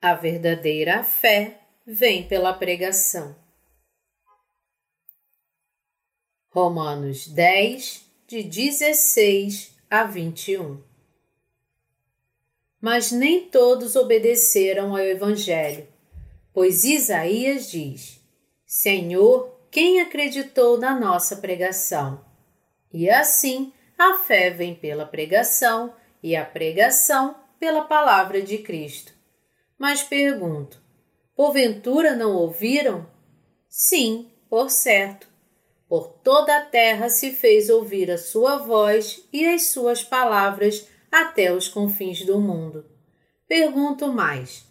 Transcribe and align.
A 0.00 0.14
verdadeira 0.14 1.02
fé 1.02 1.58
vem 1.84 2.22
pela 2.28 2.54
pregação. 2.54 3.34
Romanos 6.50 7.26
10, 7.26 8.08
de 8.28 8.44
16 8.44 9.76
a 9.90 10.04
21. 10.04 10.80
Mas 12.80 13.10
nem 13.10 13.50
todos 13.50 13.96
obedeceram 13.96 14.92
ao 14.92 15.00
Evangelho, 15.00 15.88
pois 16.52 16.84
Isaías 16.84 17.68
diz: 17.68 18.20
Senhor, 18.64 19.52
quem 19.68 20.00
acreditou 20.00 20.78
na 20.78 20.94
nossa 20.94 21.34
pregação? 21.38 22.24
E 22.92 23.10
assim 23.10 23.72
a 23.98 24.14
fé 24.18 24.50
vem 24.50 24.76
pela 24.76 25.04
pregação, 25.04 25.92
e 26.22 26.36
a 26.36 26.44
pregação 26.44 27.34
pela 27.58 27.82
palavra 27.82 28.40
de 28.40 28.58
Cristo. 28.58 29.17
Mas 29.78 30.02
pergunto: 30.02 30.82
porventura 31.36 32.16
não 32.16 32.34
ouviram? 32.34 33.06
Sim, 33.68 34.28
por 34.50 34.70
certo. 34.70 35.28
Por 35.88 36.08
toda 36.22 36.54
a 36.58 36.64
terra 36.64 37.08
se 37.08 37.30
fez 37.30 37.70
ouvir 37.70 38.10
a 38.10 38.18
sua 38.18 38.58
voz 38.58 39.26
e 39.32 39.46
as 39.46 39.68
suas 39.68 40.02
palavras 40.02 40.86
até 41.10 41.52
os 41.52 41.68
confins 41.68 42.24
do 42.24 42.40
mundo. 42.40 42.84
Pergunto 43.46 44.08
mais: 44.08 44.66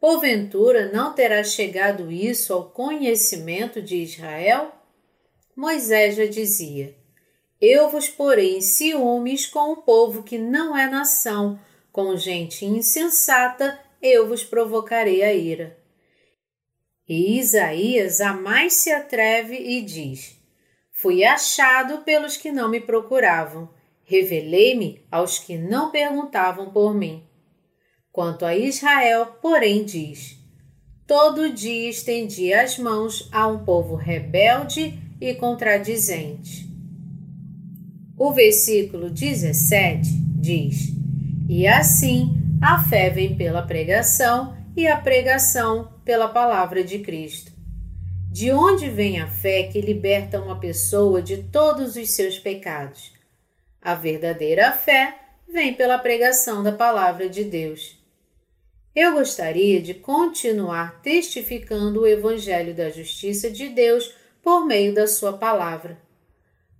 porventura 0.00 0.90
não 0.92 1.14
terá 1.14 1.42
chegado 1.44 2.10
isso 2.10 2.52
ao 2.52 2.70
conhecimento 2.70 3.80
de 3.80 3.96
Israel? 4.02 4.72
Moisés 5.56 6.16
já 6.16 6.26
dizia: 6.26 6.94
Eu 7.60 7.88
vos 7.88 8.08
porei 8.08 8.58
em 8.58 8.60
ciúmes 8.60 9.46
com 9.46 9.72
um 9.72 9.76
povo 9.76 10.22
que 10.22 10.36
não 10.36 10.76
é 10.76 10.88
nação, 10.90 11.58
com 11.90 12.16
gente 12.16 12.64
insensata 12.64 13.80
eu 14.02 14.28
vos 14.28 14.44
provocarei 14.44 15.22
a 15.22 15.32
ira. 15.32 15.78
E 17.08 17.38
Isaías 17.38 18.20
a 18.20 18.34
mais 18.34 18.74
se 18.74 18.90
atreve 18.90 19.56
e 19.56 19.82
diz: 19.82 20.36
Fui 20.92 21.24
achado 21.24 21.98
pelos 22.04 22.36
que 22.36 22.52
não 22.52 22.68
me 22.68 22.80
procuravam, 22.80 23.70
revelei-me 24.04 25.00
aos 25.10 25.38
que 25.38 25.56
não 25.56 25.90
perguntavam 25.90 26.70
por 26.70 26.94
mim. 26.94 27.22
Quanto 28.12 28.44
a 28.44 28.56
Israel, 28.56 29.26
porém, 29.40 29.84
diz: 29.84 30.36
Todo 31.06 31.52
dia 31.52 31.88
estendi 31.88 32.52
as 32.52 32.78
mãos 32.78 33.28
a 33.32 33.46
um 33.46 33.64
povo 33.64 33.94
rebelde 33.94 34.98
e 35.20 35.34
contradizente. 35.34 36.68
O 38.18 38.32
versículo 38.32 39.08
17 39.08 40.10
diz: 40.40 40.88
E 41.48 41.66
assim 41.66 42.37
a 42.60 42.82
fé 42.82 43.08
vem 43.08 43.36
pela 43.36 43.62
pregação 43.62 44.56
e 44.76 44.88
a 44.88 44.96
pregação 44.96 45.92
pela 46.04 46.28
palavra 46.28 46.82
de 46.82 46.98
Cristo. 46.98 47.52
De 48.32 48.50
onde 48.50 48.90
vem 48.90 49.20
a 49.20 49.28
fé 49.28 49.64
que 49.64 49.80
liberta 49.80 50.40
uma 50.40 50.58
pessoa 50.58 51.22
de 51.22 51.44
todos 51.44 51.94
os 51.94 52.10
seus 52.10 52.38
pecados? 52.38 53.12
A 53.80 53.94
verdadeira 53.94 54.72
fé 54.72 55.18
vem 55.48 55.72
pela 55.72 55.98
pregação 55.98 56.62
da 56.62 56.72
palavra 56.72 57.28
de 57.28 57.44
Deus. 57.44 57.96
Eu 58.94 59.12
gostaria 59.12 59.80
de 59.80 59.94
continuar 59.94 61.00
testificando 61.00 62.00
o 62.00 62.06
Evangelho 62.06 62.74
da 62.74 62.90
Justiça 62.90 63.48
de 63.48 63.68
Deus 63.68 64.12
por 64.42 64.66
meio 64.66 64.92
da 64.92 65.06
Sua 65.06 65.32
palavra. 65.34 65.96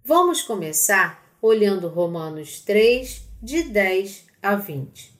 Vamos 0.04 0.42
começar 0.42 1.36
olhando 1.40 1.86
Romanos 1.86 2.60
3, 2.62 3.22
de 3.40 3.62
10 3.62 4.26
a 4.42 4.56
20 4.56 5.17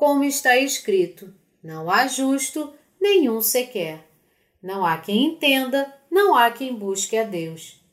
como 0.00 0.24
está 0.24 0.56
escrito: 0.56 1.30
Não 1.62 1.90
há 1.90 2.06
justo 2.06 2.72
nenhum 2.98 3.42
sequer. 3.42 4.08
Não 4.62 4.82
há 4.82 4.96
quem 4.96 5.26
entenda, 5.26 5.94
não 6.10 6.34
há 6.34 6.50
quem 6.50 6.74
busque 6.74 7.18
a 7.18 7.22
Deus. 7.22 7.84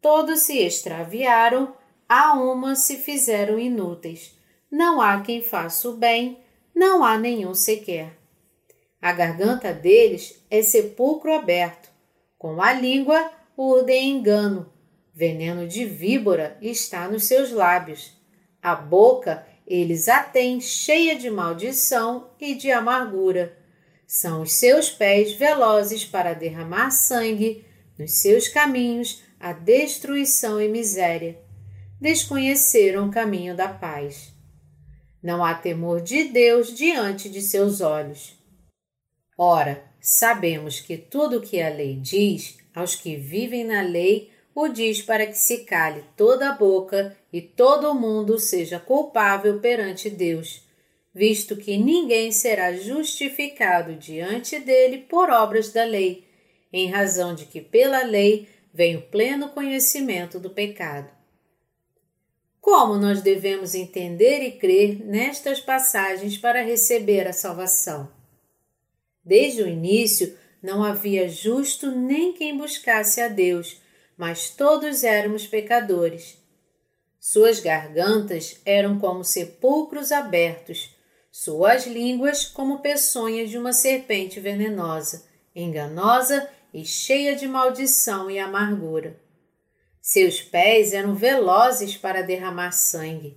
Todos 0.00 0.40
se 0.40 0.58
extraviaram, 0.58 1.72
a 2.08 2.32
uma 2.32 2.74
se 2.74 2.96
fizeram 2.96 3.60
inúteis. 3.60 4.36
Não 4.68 5.00
há 5.00 5.20
quem 5.20 5.40
faça 5.40 5.88
o 5.88 5.96
bem, 5.96 6.40
não 6.74 7.04
há 7.04 7.16
nenhum 7.16 7.54
sequer. 7.54 8.18
A 9.00 9.12
garganta 9.12 9.72
deles 9.72 10.44
é 10.50 10.62
sepulcro 10.64 11.32
aberto, 11.32 11.90
com 12.36 12.60
a 12.60 12.72
língua 12.72 13.30
urdem 13.56 14.10
engano, 14.10 14.68
veneno 15.14 15.68
de 15.68 15.84
víbora 15.84 16.58
está 16.60 17.06
nos 17.06 17.22
seus 17.22 17.52
lábios. 17.52 18.20
A 18.60 18.74
boca 18.74 19.46
eles 19.66 20.08
a 20.08 20.22
têm 20.22 20.60
cheia 20.60 21.16
de 21.16 21.30
maldição 21.30 22.30
e 22.40 22.54
de 22.54 22.70
amargura. 22.70 23.56
São 24.06 24.42
os 24.42 24.52
seus 24.52 24.90
pés 24.90 25.32
velozes 25.32 26.04
para 26.04 26.34
derramar 26.34 26.90
sangue, 26.90 27.64
nos 27.98 28.20
seus 28.20 28.48
caminhos 28.48 29.22
a 29.38 29.52
destruição 29.52 30.60
e 30.60 30.68
miséria. 30.68 31.38
Desconheceram 32.00 33.08
o 33.08 33.10
caminho 33.10 33.54
da 33.54 33.68
paz. 33.68 34.32
Não 35.22 35.44
há 35.44 35.54
temor 35.54 36.00
de 36.00 36.24
Deus 36.24 36.74
diante 36.74 37.28
de 37.28 37.40
seus 37.40 37.80
olhos. 37.80 38.36
Ora, 39.38 39.84
sabemos 40.00 40.80
que 40.80 40.96
tudo 40.96 41.38
o 41.38 41.40
que 41.40 41.62
a 41.62 41.68
lei 41.68 41.96
diz 41.96 42.58
aos 42.74 42.96
que 42.96 43.16
vivem 43.16 43.64
na 43.64 43.82
lei 43.82 44.31
o 44.54 44.68
diz 44.68 45.00
para 45.00 45.26
que 45.26 45.36
se 45.36 45.58
cale 45.58 46.04
toda 46.16 46.50
a 46.50 46.52
boca 46.52 47.16
e 47.32 47.40
todo 47.40 47.94
mundo 47.94 48.38
seja 48.38 48.78
culpável 48.78 49.60
perante 49.60 50.10
Deus, 50.10 50.62
visto 51.14 51.56
que 51.56 51.76
ninguém 51.76 52.30
será 52.30 52.72
justificado 52.72 53.94
diante 53.94 54.58
dele 54.58 54.98
por 54.98 55.30
obras 55.30 55.72
da 55.72 55.84
lei, 55.84 56.26
em 56.72 56.90
razão 56.90 57.34
de 57.34 57.46
que 57.46 57.60
pela 57.60 58.02
lei 58.02 58.48
vem 58.72 58.96
o 58.96 59.02
pleno 59.02 59.48
conhecimento 59.50 60.38
do 60.38 60.50
pecado. 60.50 61.10
Como 62.60 62.96
nós 62.96 63.20
devemos 63.20 63.74
entender 63.74 64.40
e 64.40 64.52
crer 64.52 65.04
nestas 65.04 65.60
passagens 65.60 66.38
para 66.38 66.62
receber 66.62 67.26
a 67.26 67.32
salvação? 67.32 68.08
Desde 69.24 69.62
o 69.62 69.68
início, 69.68 70.38
não 70.62 70.84
havia 70.84 71.28
justo 71.28 71.90
nem 71.90 72.32
quem 72.32 72.56
buscasse 72.56 73.20
a 73.20 73.26
Deus 73.26 73.81
mas 74.22 74.50
todos 74.50 75.02
éramos 75.02 75.48
pecadores. 75.48 76.38
Suas 77.18 77.58
gargantas 77.58 78.60
eram 78.64 78.96
como 79.00 79.24
sepulcros 79.24 80.12
abertos, 80.12 80.94
suas 81.32 81.88
línguas 81.88 82.46
como 82.46 82.78
peçonhas 82.78 83.50
de 83.50 83.58
uma 83.58 83.72
serpente 83.72 84.38
venenosa, 84.38 85.24
enganosa 85.56 86.48
e 86.72 86.84
cheia 86.84 87.34
de 87.34 87.48
maldição 87.48 88.30
e 88.30 88.38
amargura. 88.38 89.18
Seus 90.00 90.40
pés 90.40 90.92
eram 90.92 91.16
velozes 91.16 91.96
para 91.96 92.22
derramar 92.22 92.70
sangue. 92.70 93.36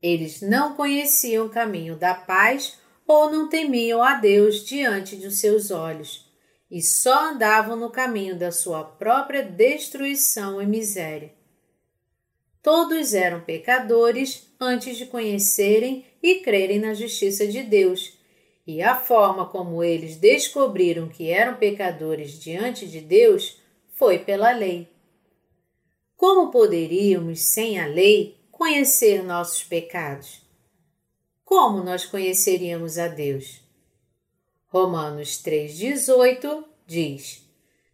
Eles 0.00 0.40
não 0.40 0.76
conheciam 0.76 1.46
o 1.46 1.50
caminho 1.50 1.96
da 1.96 2.14
paz 2.14 2.78
ou 3.08 3.28
não 3.28 3.48
temiam 3.48 4.00
a 4.04 4.14
Deus 4.14 4.64
diante 4.64 5.16
de 5.16 5.32
seus 5.32 5.72
olhos 5.72 6.25
e 6.70 6.82
só 6.82 7.30
andavam 7.30 7.76
no 7.76 7.90
caminho 7.90 8.38
da 8.38 8.50
sua 8.50 8.82
própria 8.84 9.42
destruição 9.42 10.60
e 10.60 10.66
miséria. 10.66 11.32
Todos 12.62 13.14
eram 13.14 13.40
pecadores 13.42 14.52
antes 14.60 14.96
de 14.96 15.06
conhecerem 15.06 16.04
e 16.20 16.40
crerem 16.40 16.80
na 16.80 16.94
justiça 16.94 17.46
de 17.46 17.62
Deus, 17.62 18.18
e 18.66 18.82
a 18.82 18.96
forma 18.96 19.46
como 19.46 19.84
eles 19.84 20.16
descobriram 20.16 21.08
que 21.08 21.30
eram 21.30 21.56
pecadores 21.56 22.32
diante 22.32 22.88
de 22.88 23.00
Deus 23.00 23.60
foi 23.94 24.18
pela 24.18 24.50
lei. 24.50 24.88
Como 26.16 26.50
poderíamos, 26.50 27.40
sem 27.40 27.78
a 27.78 27.86
lei, 27.86 28.36
conhecer 28.50 29.22
nossos 29.22 29.62
pecados? 29.62 30.42
Como 31.44 31.84
nós 31.84 32.04
conheceríamos 32.04 32.98
a 32.98 33.06
Deus? 33.06 33.65
Romanos 34.76 35.42
3,18 35.42 36.62
diz: 36.86 37.42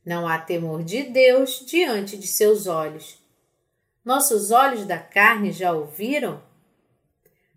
Não 0.05 0.27
há 0.27 0.37
temor 0.37 0.83
de 0.83 1.05
Deus 1.05 1.65
diante 1.65 2.17
de 2.17 2.27
seus 2.27 2.67
olhos. 2.67 3.19
Nossos 4.05 4.51
olhos 4.51 4.85
da 4.85 4.99
carne 4.99 5.53
já 5.53 5.73
ouviram? 5.73 6.43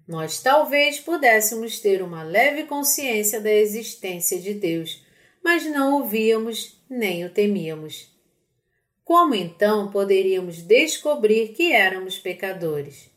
Nós 0.07 0.43
talvez 0.43 0.99
pudéssemos 0.99 1.79
ter 1.79 2.03
uma 2.03 2.21
leve 2.21 2.65
consciência 2.65 3.41
da 3.41 3.51
existência 3.51 4.39
de 4.39 4.53
Deus, 4.53 5.03
mas 5.43 5.65
não 5.65 5.95
ouvíamos 5.95 6.79
nem 6.87 7.25
o 7.25 7.29
temíamos. 7.31 8.15
Como 9.03 9.33
então 9.33 9.89
poderíamos 9.89 10.61
descobrir 10.61 11.47
que 11.47 11.73
éramos 11.73 12.19
pecadores? 12.19 13.09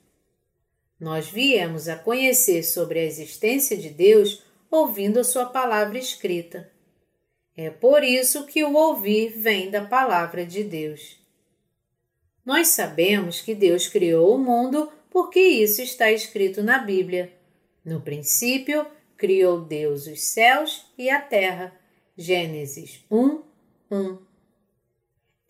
Nós 0.98 1.28
viemos 1.28 1.86
a 1.86 1.96
conhecer 1.96 2.62
sobre 2.62 2.98
a 2.98 3.04
existência 3.04 3.76
de 3.76 3.90
Deus 3.90 4.47
ouvindo 4.70 5.20
a 5.20 5.24
sua 5.24 5.46
palavra 5.46 5.98
escrita. 5.98 6.70
É 7.56 7.70
por 7.70 8.04
isso 8.04 8.46
que 8.46 8.62
o 8.62 8.74
ouvir 8.74 9.30
vem 9.30 9.70
da 9.70 9.84
palavra 9.84 10.46
de 10.46 10.62
Deus. 10.62 11.18
Nós 12.44 12.68
sabemos 12.68 13.40
que 13.40 13.54
Deus 13.54 13.88
criou 13.88 14.34
o 14.34 14.38
mundo 14.38 14.90
porque 15.10 15.40
isso 15.40 15.82
está 15.82 16.10
escrito 16.12 16.62
na 16.62 16.78
Bíblia. 16.78 17.32
No 17.84 18.00
princípio, 18.00 18.86
criou 19.16 19.60
Deus 19.60 20.06
os 20.06 20.22
céus 20.22 20.86
e 20.96 21.10
a 21.10 21.20
terra. 21.20 21.74
Gênesis 22.16 23.04
1, 23.10 23.42
1. 23.90 24.18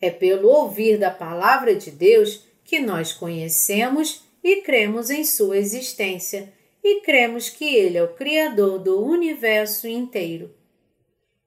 É 0.01 0.09
pelo 0.09 0.49
ouvir 0.49 0.97
da 0.97 1.11
palavra 1.11 1.75
de 1.75 1.91
Deus 1.91 2.43
que 2.63 2.79
nós 2.79 3.13
conhecemos 3.13 4.23
e 4.43 4.61
cremos 4.61 5.09
em 5.09 5.23
sua 5.23 5.57
existência 5.57 6.51
e 6.83 7.01
cremos 7.01 7.49
que 7.49 7.75
Ele 7.75 7.97
é 7.97 8.03
o 8.03 8.13
Criador 8.13 8.79
do 8.79 9.03
universo 9.03 9.87
inteiro. 9.87 10.53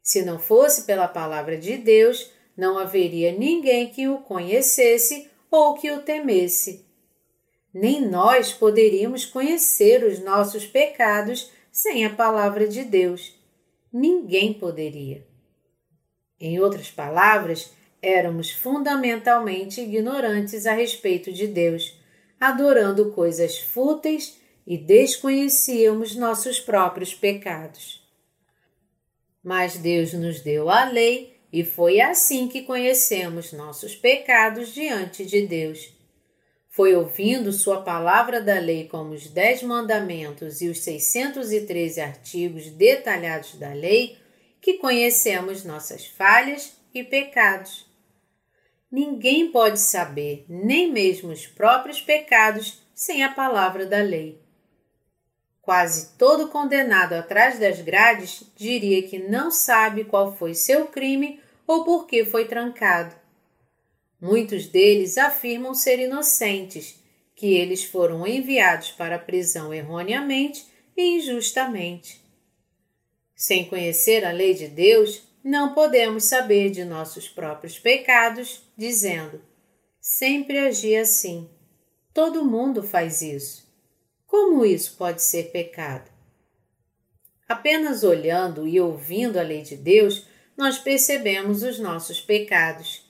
Se 0.03 0.25
não 0.25 0.39
fosse 0.39 0.85
pela 0.85 1.09
palavra 1.09 1.57
de 1.57 1.77
Deus, 1.77 2.31
não 2.57 2.79
haveria 2.79 3.33
ninguém 3.33 3.89
que 3.89 4.09
o 4.09 4.19
conhecesse 4.19 5.31
ou 5.51 5.75
que 5.75 5.91
o 5.91 6.03
temesse. 6.03 6.85
Nem 7.73 8.01
nós 8.07 8.53
poderíamos 8.53 9.25
conhecer 9.25 10.05
os 10.05 10.19
nossos 10.19 10.67
pecados 10.67 11.51
sem 11.71 12.05
a 12.05 12.11
palavra 12.11 12.69
de 12.69 12.85
Deus. 12.85 13.35
Ninguém 13.91 14.53
poderia. 14.53 15.27
Em 16.39 16.61
outras 16.61 16.91
palavras, 16.91 17.73
éramos 18.03 18.51
fundamentalmente 18.51 19.81
ignorantes 19.81 20.67
a 20.67 20.75
respeito 20.75 21.33
de 21.33 21.47
Deus, 21.47 21.97
adorando 22.39 23.13
coisas 23.13 23.59
fúteis 23.59 24.42
e 24.67 24.77
desconhecíamos 24.79 26.15
nossos 26.15 26.61
próprios 26.61 27.15
pecados. 27.15 28.03
Mas 29.43 29.77
Deus 29.77 30.13
nos 30.13 30.41
deu 30.41 30.71
a 30.71 30.85
lei 30.85 31.41
e 31.53 31.65
foi 31.65 32.01
assim 32.01 32.49
que 32.49 32.63
conhecemos 32.63 33.53
nossos 33.53 33.95
pecados 33.95 34.73
diante 34.73 35.25
de 35.27 35.47
Deus. 35.47 35.93
Foi 36.69 36.95
ouvindo 36.97 37.53
Sua 37.53 37.83
palavra 37.83 38.41
da 38.41 38.59
lei, 38.59 38.89
como 38.89 39.13
os 39.13 39.27
Dez 39.27 39.63
Mandamentos 39.63 40.63
e 40.63 40.69
os 40.69 40.79
613 40.79 42.01
artigos 42.01 42.71
detalhados 42.71 43.57
da 43.57 43.75
lei, 43.75 44.17
que 44.59 44.75
conhecemos 44.75 45.65
nossas 45.65 46.07
falhas 46.07 46.73
e 46.95 47.05
pecados. 47.05 47.87
Ninguém 48.91 49.51
pode 49.51 49.81
saber, 49.81 50.47
nem 50.49 50.91
mesmo 50.91 51.31
os 51.31 51.47
próprios 51.47 52.01
pecados, 52.01 52.81
sem 52.95 53.23
a 53.23 53.33
palavra 53.33 53.85
da 53.85 54.01
lei. 54.01 54.42
Quase 55.63 56.19
todo 56.19 56.49
condenado 56.49 57.13
atrás 57.13 57.57
das 57.57 57.81
grades 57.81 58.43
diria 58.57 59.01
que 59.05 59.21
não 59.21 59.49
sabe 59.49 60.05
qual 60.05 60.37
foi 60.37 60.55
seu 60.55 60.89
crime 60.89 61.41
ou 61.65 61.85
por 61.85 62.09
que 62.09 62.25
foi 62.25 62.47
trancado. 62.47 63.15
Muitos 64.21 64.67
deles 64.67 65.17
afirmam 65.17 65.73
ser 65.73 66.01
inocentes, 66.01 67.01
que 67.37 67.55
eles 67.55 67.85
foram 67.85 68.27
enviados 68.27 68.91
para 68.91 69.17
a 69.17 69.21
prisão 69.21 69.73
erroneamente 69.73 70.67
e 70.97 71.19
injustamente. 71.19 72.21
Sem 73.35 73.65
conhecer 73.65 74.25
a 74.25 74.33
lei 74.33 74.55
de 74.55 74.67
Deus, 74.67 75.23
não 75.45 75.75
podemos 75.75 76.25
saber 76.25 76.71
de 76.71 76.85
nossos 76.85 77.29
próprios 77.29 77.79
pecados, 77.79 78.63
dizendo: 78.77 79.41
sempre 80.01 80.59
agi 80.59 80.97
assim. 80.97 81.49
Todo 82.13 82.45
mundo 82.45 82.83
faz 82.83 83.23
isso. 83.23 83.72
Como 84.33 84.65
isso 84.65 84.97
pode 84.97 85.23
ser 85.23 85.51
pecado? 85.51 86.11
Apenas 87.47 88.03
olhando 88.03 88.67
e 88.67 88.81
ouvindo 88.81 89.39
a 89.39 89.43
lei 89.43 89.61
de 89.61 89.77
Deus, 89.77 90.27
nós 90.57 90.79
percebemos 90.79 91.63
os 91.63 91.79
nossos 91.79 92.19
pecados. 92.19 93.05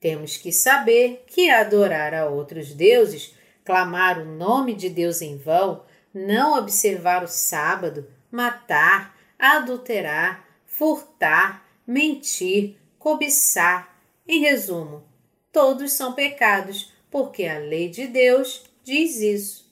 Temos 0.00 0.38
que 0.38 0.50
saber 0.50 1.24
que 1.26 1.50
adorar 1.50 2.14
a 2.14 2.24
outros 2.24 2.72
deuses, 2.72 3.34
clamar 3.66 4.18
o 4.18 4.24
nome 4.24 4.72
de 4.72 4.88
Deus 4.88 5.20
em 5.20 5.36
vão, 5.36 5.84
não 6.14 6.58
observar 6.58 7.22
o 7.22 7.28
sábado, 7.28 8.08
matar, 8.30 9.14
adulterar, 9.38 10.48
furtar, 10.64 11.68
mentir, 11.86 12.78
cobiçar, 12.98 13.94
em 14.26 14.40
resumo, 14.40 15.06
todos 15.52 15.92
são 15.92 16.14
pecados, 16.14 16.94
porque 17.10 17.44
a 17.44 17.58
lei 17.58 17.90
de 17.90 18.06
Deus 18.06 18.64
diz 18.82 19.20
isso. 19.20 19.65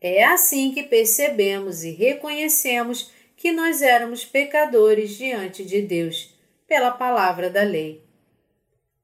É 0.00 0.24
assim 0.24 0.72
que 0.72 0.84
percebemos 0.84 1.84
e 1.84 1.90
reconhecemos 1.90 3.10
que 3.36 3.52
nós 3.52 3.82
éramos 3.82 4.24
pecadores 4.24 5.16
diante 5.16 5.64
de 5.64 5.82
Deus, 5.82 6.34
pela 6.66 6.90
palavra 6.90 7.50
da 7.50 7.62
lei. 7.62 8.02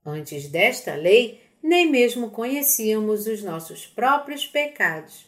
Antes 0.04 0.48
desta 0.48 0.94
lei, 0.94 1.42
nem 1.62 1.90
mesmo 1.90 2.30
conhecíamos 2.30 3.26
os 3.26 3.42
nossos 3.42 3.86
próprios 3.86 4.46
pecados. 4.46 5.26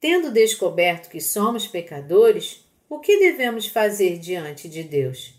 Tendo 0.00 0.32
descoberto 0.32 1.10
que 1.10 1.20
somos 1.20 1.66
pecadores, 1.66 2.64
o 2.88 2.98
que 2.98 3.18
devemos 3.18 3.66
fazer 3.66 4.18
diante 4.18 4.68
de 4.68 4.82
Deus? 4.82 5.34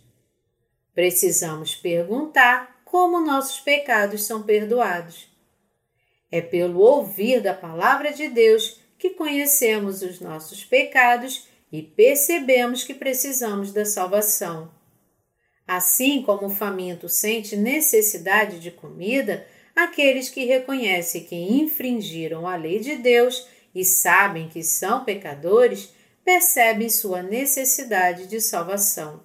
Precisamos 0.94 1.74
perguntar 1.74 2.81
como 2.86 3.19
nossos 3.19 3.60
pecados 3.60 4.24
são 4.24 4.44
perdoados. 4.44 5.31
É 6.31 6.42
pelo 6.42 6.80
ouvir 6.80 7.42
da 7.42 7.54
palavra 7.54 8.13
de 8.13 8.28
Deus 8.28 8.80
que 8.98 9.10
conhecemos 9.12 10.01
os 10.01 10.19
nossos 10.19 10.63
pecados 10.63 11.48
e 11.72 11.81
percebemos 11.81 12.83
que 12.83 12.94
precisamos 12.94 13.74
da 13.74 13.83
salvação. 13.83 14.72
Assim 15.68 16.22
como 16.22 16.48
o 16.48 16.56
faminto 16.56 17.10
sente 17.10 17.56
necessidade 17.56 18.60
de 18.60 18.72
comida, 18.72 19.45
aqueles 19.75 20.30
que 20.30 20.45
reconhecem 20.45 21.24
que 21.24 21.36
infringiram 21.36 22.48
a 22.48 22.56
lei 22.56 22.80
de 22.80 22.95
Deus 22.95 23.48
e 23.74 23.86
sabem 23.86 24.50
que 24.50 24.63
são 24.63 25.04
pecadores 25.04 25.94
percebem 26.24 26.89
sua 26.89 27.24
necessidade 27.24 28.27
de 28.27 28.39
salvação. 28.39 29.24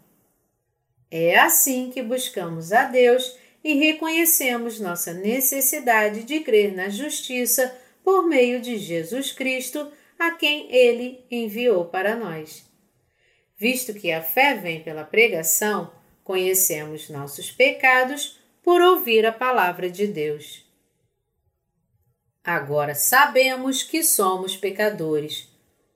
É 1.11 1.39
assim 1.39 1.91
que 1.91 2.03
buscamos 2.03 2.73
a 2.73 2.85
Deus 2.85 3.37
e 3.67 3.75
reconhecemos 3.75 4.79
nossa 4.79 5.13
necessidade 5.13 6.23
de 6.23 6.39
crer 6.39 6.73
na 6.73 6.89
justiça 6.89 7.77
por 8.05 8.25
meio 8.25 8.61
de 8.61 8.79
Jesus 8.79 9.33
Cristo, 9.33 9.91
a 10.17 10.31
quem 10.31 10.73
Ele 10.73 11.27
enviou 11.29 11.87
para 11.87 12.15
nós. 12.15 12.65
Visto 13.57 13.93
que 13.93 14.13
a 14.13 14.23
fé 14.23 14.55
vem 14.55 14.85
pela 14.85 15.03
pregação, 15.03 15.93
conhecemos 16.23 17.11
nossos 17.11 17.51
pecados 17.51 18.39
por 18.63 18.81
ouvir 18.81 19.27
a 19.27 19.33
palavra 19.33 19.91
de 19.91 20.07
Deus. 20.07 20.65
Agora 22.45 22.95
sabemos 22.95 23.83
que 23.83 24.05
somos 24.05 24.57
pecadores. 24.57 25.49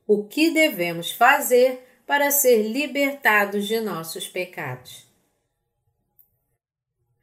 O 0.09 0.25
que 0.25 0.51
devemos 0.51 1.13
fazer 1.13 1.87
para 2.05 2.33
ser 2.33 2.65
libertados 2.65 3.69
de 3.69 3.79
nossos 3.79 4.27
pecados? 4.27 5.10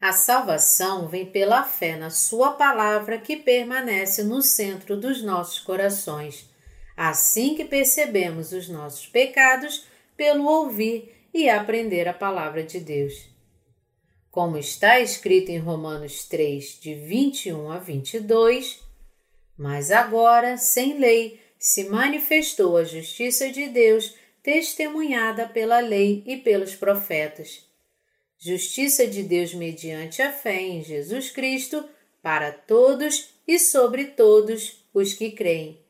A 0.00 0.12
salvação 0.12 1.08
vem 1.08 1.26
pela 1.26 1.64
fé 1.64 1.96
na 1.96 2.08
Sua 2.08 2.52
palavra 2.52 3.18
que 3.18 3.36
permanece 3.36 4.22
no 4.22 4.40
centro 4.40 4.96
dos 4.96 5.22
nossos 5.24 5.58
corações, 5.58 6.48
assim 6.96 7.56
que 7.56 7.64
percebemos 7.64 8.52
os 8.52 8.68
nossos 8.68 9.08
pecados 9.08 9.86
pelo 10.16 10.46
ouvir 10.46 11.12
e 11.34 11.48
aprender 11.48 12.06
a 12.06 12.14
palavra 12.14 12.62
de 12.62 12.78
Deus. 12.78 13.28
Como 14.30 14.56
está 14.56 15.00
escrito 15.00 15.50
em 15.50 15.58
Romanos 15.58 16.28
3, 16.28 16.78
de 16.80 16.94
21 16.94 17.68
a 17.68 17.78
22, 17.78 18.80
mas 19.56 19.90
agora, 19.90 20.56
sem 20.56 20.96
lei, 20.96 21.40
se 21.58 21.88
manifestou 21.88 22.76
a 22.76 22.84
justiça 22.84 23.50
de 23.50 23.66
Deus, 23.66 24.14
testemunhada 24.44 25.48
pela 25.48 25.80
lei 25.80 26.22
e 26.24 26.36
pelos 26.36 26.76
profetas 26.76 27.67
justiça 28.38 29.06
de 29.06 29.22
Deus 29.22 29.52
mediante 29.52 30.22
a 30.22 30.32
fé 30.32 30.60
em 30.62 30.82
Jesus 30.82 31.30
Cristo 31.30 31.84
para 32.22 32.52
todos 32.52 33.30
e 33.46 33.58
sobre 33.58 34.06
todos 34.06 34.84
os 34.94 35.12
que 35.12 35.32
creem, 35.32 35.80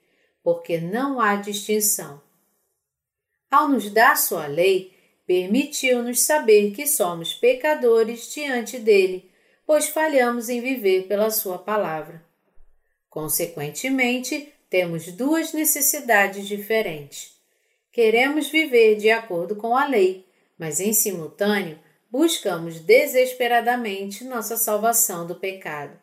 porque 0.43 0.79
não 0.79 1.21
há 1.21 1.37
distinção. 1.37 2.23
Ao 3.51 3.69
nos 3.69 3.91
dar 3.91 4.17
sua 4.17 4.47
lei, 4.47 4.95
permitiu-nos 5.27 6.21
saber 6.21 6.73
que 6.73 6.87
somos 6.87 7.35
pecadores 7.35 8.33
diante 8.33 8.79
dele, 8.79 9.31
pois 9.67 9.89
falhamos 9.89 10.49
em 10.49 10.61
viver 10.61 11.07
pela 11.07 11.31
sua 11.31 11.59
palavra. 11.59 12.25
Consequentemente, 13.11 14.53
temos 14.71 15.07
duas 15.13 15.53
necessidades 15.53 16.47
diferentes. 16.47 17.33
Queremos 17.93 18.49
viver 18.49 18.97
de 18.97 19.11
acordo 19.11 19.57
com 19.57 19.77
a 19.77 19.87
lei, 19.87 20.27
mas 20.59 20.79
em 20.79 20.93
simultâneo 20.93 21.79
buscamos 22.11 22.81
desesperadamente 22.81 24.25
nossa 24.25 24.57
salvação 24.57 25.27
do 25.27 25.35
pecado. 25.35 25.99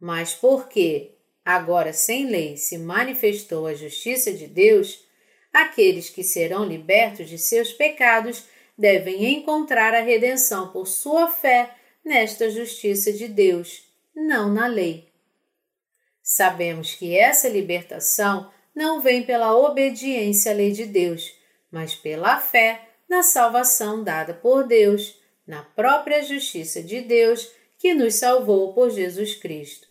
Mas 0.00 0.34
porque, 0.34 1.16
agora 1.44 1.92
sem 1.92 2.26
lei, 2.26 2.56
se 2.56 2.78
manifestou 2.78 3.66
a 3.66 3.74
justiça 3.74 4.32
de 4.32 4.46
Deus, 4.46 5.04
aqueles 5.52 6.08
que 6.08 6.22
serão 6.22 6.64
libertos 6.64 7.28
de 7.28 7.38
seus 7.38 7.72
pecados 7.72 8.44
devem 8.76 9.34
encontrar 9.34 9.94
a 9.94 10.00
redenção 10.00 10.72
por 10.72 10.86
sua 10.86 11.30
fé 11.30 11.74
nesta 12.04 12.50
justiça 12.50 13.12
de 13.12 13.28
Deus, 13.28 13.84
não 14.14 14.52
na 14.52 14.66
lei. 14.66 15.12
Sabemos 16.22 16.94
que 16.94 17.16
essa 17.16 17.48
libertação 17.48 18.50
não 18.74 19.00
vem 19.00 19.22
pela 19.22 19.56
obediência 19.56 20.52
à 20.52 20.54
lei 20.54 20.72
de 20.72 20.86
Deus, 20.86 21.32
mas 21.70 21.94
pela 21.94 22.38
fé 22.38 22.88
na 23.12 23.22
salvação 23.22 24.02
dada 24.02 24.32
por 24.32 24.66
Deus, 24.66 25.20
na 25.46 25.62
própria 25.62 26.22
justiça 26.22 26.82
de 26.82 27.02
Deus 27.02 27.52
que 27.78 27.92
nos 27.92 28.14
salvou 28.14 28.72
por 28.72 28.88
Jesus 28.88 29.34
Cristo. 29.34 29.86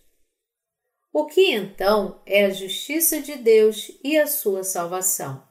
O 1.14 1.28
que 1.28 1.52
então 1.52 2.20
é 2.26 2.46
a 2.46 2.50
justiça 2.50 3.22
de 3.22 3.36
Deus 3.36 3.92
e 4.04 4.18
a 4.18 4.26
sua 4.26 4.64
salvação? 4.64 5.48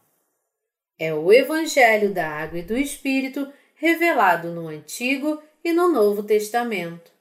É 0.98 1.14
o 1.14 1.32
Evangelho 1.32 2.12
da 2.12 2.28
Água 2.28 2.58
e 2.58 2.62
do 2.62 2.76
Espírito 2.76 3.48
revelado 3.76 4.50
no 4.50 4.66
Antigo 4.66 5.40
e 5.62 5.72
no 5.72 5.92
Novo 5.92 6.24
Testamento. 6.24 7.12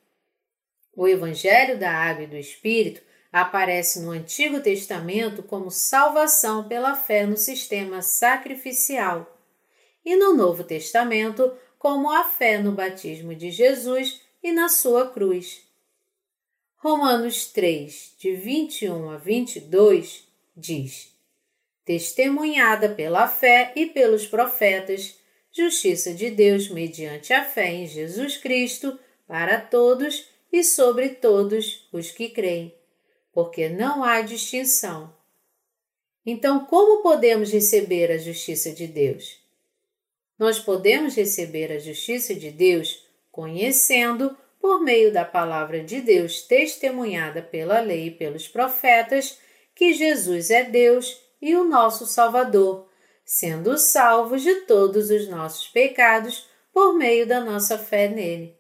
O 0.96 1.08
Evangelho 1.08 1.78
da 1.78 1.92
Água 1.92 2.24
e 2.24 2.28
do 2.28 2.38
Espírito 2.38 3.04
aparece 3.32 4.00
no 4.00 4.10
Antigo 4.10 4.60
Testamento 4.62 5.44
como 5.44 5.70
salvação 5.70 6.68
pela 6.68 6.96
fé 6.96 7.28
no 7.28 7.38
sistema 7.38 8.02
sacrificial 8.02 9.36
e 10.10 10.16
no 10.16 10.34
Novo 10.34 10.64
Testamento 10.64 11.54
como 11.78 12.10
a 12.12 12.24
fé 12.24 12.58
no 12.58 12.72
batismo 12.72 13.36
de 13.36 13.52
Jesus 13.52 14.20
e 14.42 14.52
na 14.52 14.68
sua 14.68 15.12
cruz. 15.12 15.62
Romanos 16.78 17.46
3, 17.46 18.16
de 18.18 18.34
21 18.34 19.12
a 19.12 19.18
22, 19.18 20.28
diz: 20.58 21.14
Testemunhada 21.86 22.90
pela 22.90 23.28
fé 23.28 23.72
e 23.76 23.86
pelos 23.86 24.26
profetas, 24.26 25.16
justiça 25.52 26.12
de 26.12 26.32
Deus 26.32 26.70
mediante 26.70 27.32
a 27.32 27.46
fé 27.46 27.72
em 27.72 27.86
Jesus 27.86 28.36
Cristo 28.36 28.98
para 29.28 29.62
todos 29.62 30.28
e 30.52 30.64
sobre 30.64 31.10
todos 31.10 31.88
os 31.94 32.10
que 32.10 32.30
creem 32.30 32.74
porque 33.32 33.70
não 33.70 34.04
há 34.04 34.22
distinção. 34.22 35.14
Então, 36.26 36.66
como 36.66 37.02
podemos 37.02 37.52
receber 37.52 38.12
a 38.12 38.18
justiça 38.18 38.72
de 38.72 38.88
Deus? 38.88 39.39
Nós 40.40 40.58
podemos 40.58 41.16
receber 41.16 41.70
a 41.70 41.80
justiça 41.80 42.34
de 42.34 42.50
Deus 42.50 43.06
conhecendo, 43.30 44.36
por 44.60 44.82
meio 44.82 45.12
da 45.12 45.24
palavra 45.24 45.84
de 45.84 46.02
Deus 46.02 46.42
testemunhada 46.42 47.42
pela 47.42 47.80
lei 47.80 48.08
e 48.08 48.12
pelos 48.12 48.48
profetas, 48.48 49.38
que 49.76 49.94
Jesus 49.94 50.50
é 50.50 50.64
Deus 50.64 51.22
e 51.42 51.56
o 51.56 51.64
nosso 51.64 52.06
Salvador, 52.06 52.90
sendo 53.24 53.78
salvos 53.78 54.42
de 54.42 54.56
todos 54.62 55.10
os 55.10 55.28
nossos 55.30 55.68
pecados 55.68 56.48
por 56.74 56.94
meio 56.94 57.26
da 57.26 57.40
nossa 57.40 57.78
fé 57.78 58.08
nele. 58.08 58.58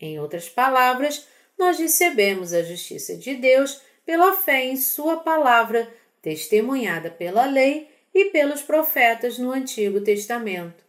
Em 0.00 0.18
outras 0.20 0.48
palavras, 0.48 1.26
nós 1.58 1.78
recebemos 1.78 2.52
a 2.52 2.62
justiça 2.62 3.16
de 3.16 3.34
Deus 3.34 3.80
pela 4.04 4.32
fé 4.32 4.64
em 4.64 4.76
Sua 4.76 5.18
palavra, 5.18 5.88
testemunhada 6.20 7.10
pela 7.10 7.46
lei 7.46 7.91
e 8.14 8.26
pelos 8.26 8.62
profetas 8.62 9.38
no 9.38 9.50
Antigo 9.50 10.00
Testamento. 10.00 10.84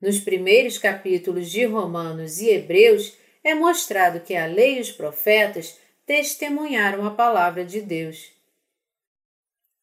Nos 0.00 0.20
primeiros 0.20 0.78
capítulos 0.78 1.50
de 1.50 1.64
Romanos 1.64 2.40
e 2.40 2.50
Hebreus 2.50 3.16
é 3.42 3.54
mostrado 3.54 4.20
que 4.20 4.34
a 4.34 4.46
lei 4.46 4.78
e 4.78 4.80
os 4.80 4.92
profetas 4.92 5.78
testemunharam 6.06 7.06
a 7.06 7.10
palavra 7.10 7.64
de 7.64 7.80
Deus. 7.80 8.30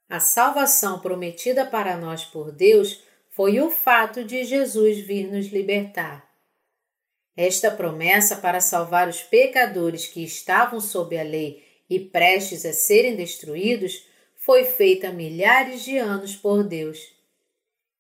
A 0.10 0.20
salvação 0.20 1.00
prometida 1.00 1.66
para 1.66 1.98
nós 1.98 2.26
por 2.26 2.52
Deus 2.52 3.04
foi 3.30 3.60
o 3.62 3.72
fato 3.72 4.24
de 4.24 4.44
Jesus 4.44 5.00
vir 5.00 5.32
nos 5.32 5.48
libertar. 5.48 6.30
Esta 7.36 7.72
promessa 7.72 8.36
para 8.36 8.60
salvar 8.60 9.08
os 9.08 9.24
pecadores 9.24 10.06
que 10.06 10.24
estavam 10.24 10.82
sob 10.82 11.18
a 11.18 11.24
lei 11.24 11.64
e 11.90 12.00
prestes 12.00 12.66
a 12.66 12.74
serem 12.74 13.16
destruídos 13.16 14.06
foi 14.42 14.64
feita 14.66 15.10
há 15.10 15.12
milhares 15.12 15.84
de 15.84 15.98
anos 15.98 16.36
por 16.36 16.64
Deus. 16.64 17.00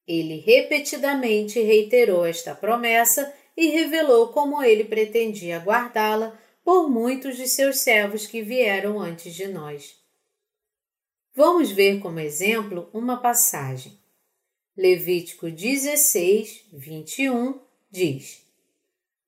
Ele 0.07 0.37
repetidamente 0.37 1.61
reiterou 1.61 2.25
esta 2.25 2.55
promessa 2.55 3.31
e 3.55 3.67
revelou 3.67 4.29
como 4.29 4.63
ele 4.63 4.83
pretendia 4.83 5.59
guardá-la 5.59 6.37
por 6.63 6.89
muitos 6.89 7.37
de 7.37 7.47
seus 7.47 7.81
servos 7.81 8.25
que 8.25 8.41
vieram 8.41 8.99
antes 8.99 9.35
de 9.35 9.47
nós. 9.47 9.95
Vamos 11.35 11.71
ver 11.71 11.99
como 11.99 12.19
exemplo 12.19 12.89
uma 12.91 13.17
passagem. 13.17 13.97
Levítico 14.75 15.49
16, 15.49 16.65
21 16.73 17.59
diz: 17.91 18.43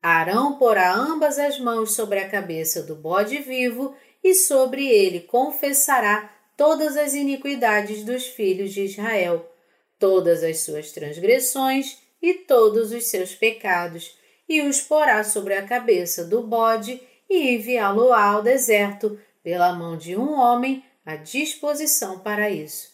Arão 0.02 0.58
porá 0.58 0.96
ambas 0.96 1.38
as 1.38 1.60
mãos 1.60 1.94
sobre 1.94 2.20
a 2.20 2.30
cabeça 2.30 2.82
do 2.82 2.96
bode 2.96 3.38
vivo 3.38 3.96
e 4.24 4.34
sobre 4.34 4.88
ele 4.88 5.20
confessará 5.20 6.43
todas 6.56 6.98
as 6.98 7.14
iniquidades 7.14 8.04
dos 8.04 8.26
filhos 8.26 8.74
de 8.74 8.82
Israel, 8.82 9.50
todas 10.00 10.44
as 10.44 10.60
suas 10.60 10.92
transgressões 10.92 11.98
e 12.22 12.34
todos 12.34 12.92
os 12.92 13.06
seus 13.06 13.36
pecados, 13.36 14.18
e 14.48 14.62
os 14.62 14.82
porá 14.82 15.24
sobre 15.24 15.56
a 15.56 15.66
cabeça 15.66 16.26
do 16.26 16.44
bode 16.44 17.02
e 17.30 17.56
enviá-lo 17.56 18.14
ao 18.14 18.42
deserto 18.42 19.20
pela 19.42 19.74
mão 19.74 19.98
de 19.98 20.16
um 20.16 20.34
homem 20.34 20.84
à 21.06 21.16
disposição 21.16 22.20
para 22.20 22.50
isso. 22.50 22.94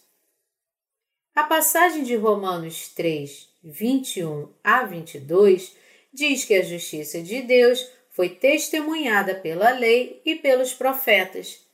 A 1.36 1.44
passagem 1.44 2.04
de 2.04 2.16
Romanos 2.16 2.90
3, 2.90 3.50
21 3.64 4.52
a 4.64 4.84
22 4.84 5.76
diz 6.14 6.44
que 6.44 6.54
a 6.56 6.64
justiça 6.64 7.22
de 7.22 7.42
Deus 7.42 7.88
foi 8.10 8.30
testemunhada 8.30 9.36
pela 9.36 9.72
lei 9.72 10.22
e 10.26 10.36
pelos 10.36 10.74
profetas. 10.74 11.69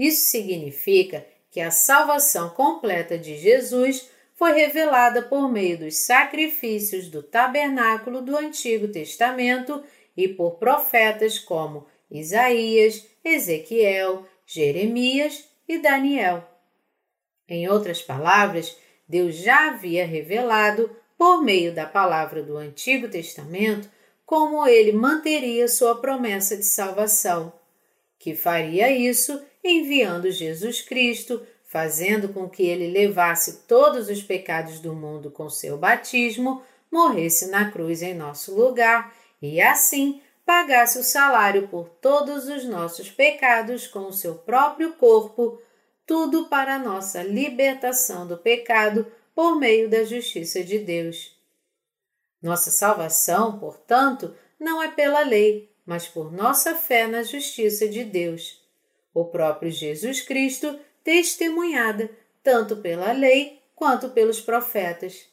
Isso 0.00 0.30
significa 0.30 1.26
que 1.50 1.60
a 1.60 1.70
salvação 1.70 2.48
completa 2.48 3.18
de 3.18 3.36
Jesus 3.36 4.08
foi 4.34 4.52
revelada 4.52 5.20
por 5.20 5.52
meio 5.52 5.76
dos 5.76 5.94
sacrifícios 5.98 7.10
do 7.10 7.22
tabernáculo 7.22 8.22
do 8.22 8.34
Antigo 8.34 8.88
Testamento 8.88 9.84
e 10.16 10.26
por 10.26 10.52
profetas 10.52 11.38
como 11.38 11.86
Isaías, 12.10 13.06
Ezequiel, 13.22 14.26
Jeremias 14.46 15.44
e 15.68 15.76
Daniel. 15.76 16.48
Em 17.46 17.68
outras 17.68 18.00
palavras, 18.00 18.74
Deus 19.06 19.34
já 19.34 19.68
havia 19.68 20.06
revelado 20.06 20.96
por 21.18 21.42
meio 21.44 21.74
da 21.74 21.84
palavra 21.84 22.42
do 22.42 22.56
Antigo 22.56 23.06
Testamento, 23.06 23.86
como 24.24 24.66
ele 24.66 24.92
manteria 24.92 25.68
sua 25.68 26.00
promessa 26.00 26.56
de 26.56 26.64
salvação, 26.64 27.52
que 28.18 28.34
faria 28.34 28.90
isso 28.90 29.38
enviando 29.64 30.30
Jesus 30.30 30.80
Cristo, 30.80 31.46
fazendo 31.64 32.30
com 32.30 32.48
que 32.48 32.62
ele 32.62 32.88
levasse 32.88 33.66
todos 33.68 34.08
os 34.08 34.22
pecados 34.22 34.80
do 34.80 34.94
mundo 34.94 35.30
com 35.30 35.48
seu 35.48 35.78
batismo, 35.78 36.62
morresse 36.90 37.48
na 37.50 37.70
cruz 37.70 38.02
em 38.02 38.14
nosso 38.14 38.54
lugar 38.54 39.14
e 39.40 39.60
assim 39.60 40.20
pagasse 40.44 40.98
o 40.98 41.04
salário 41.04 41.68
por 41.68 41.88
todos 41.88 42.48
os 42.48 42.64
nossos 42.64 43.08
pecados 43.08 43.86
com 43.86 44.00
o 44.00 44.12
seu 44.12 44.34
próprio 44.34 44.94
corpo, 44.94 45.60
tudo 46.04 46.48
para 46.48 46.78
nossa 46.78 47.22
libertação 47.22 48.26
do 48.26 48.36
pecado 48.36 49.06
por 49.32 49.54
meio 49.54 49.88
da 49.88 50.02
justiça 50.02 50.64
de 50.64 50.78
Deus. 50.80 51.38
Nossa 52.42 52.70
salvação, 52.70 53.60
portanto, 53.60 54.34
não 54.58 54.82
é 54.82 54.90
pela 54.90 55.20
lei, 55.20 55.72
mas 55.86 56.08
por 56.08 56.32
nossa 56.32 56.74
fé 56.74 57.06
na 57.06 57.22
justiça 57.22 57.86
de 57.86 58.02
Deus. 58.02 58.59
O 59.12 59.24
próprio 59.24 59.70
Jesus 59.70 60.20
Cristo, 60.20 60.78
testemunhada 61.02 62.10
tanto 62.42 62.76
pela 62.76 63.12
lei 63.12 63.60
quanto 63.74 64.10
pelos 64.10 64.40
profetas. 64.40 65.28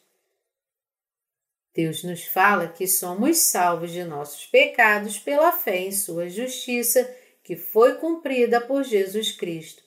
Deus 1.74 2.04
nos 2.04 2.24
fala 2.24 2.68
que 2.68 2.88
somos 2.88 3.38
salvos 3.38 3.92
de 3.92 4.04
nossos 4.04 4.46
pecados 4.48 5.20
pela 5.20 5.52
fé 5.52 5.82
em 5.82 5.92
Sua 5.92 6.28
justiça, 6.28 7.08
que 7.44 7.56
foi 7.56 7.96
cumprida 7.96 8.60
por 8.60 8.84
Jesus 8.84 9.32
Cristo. 9.32 9.84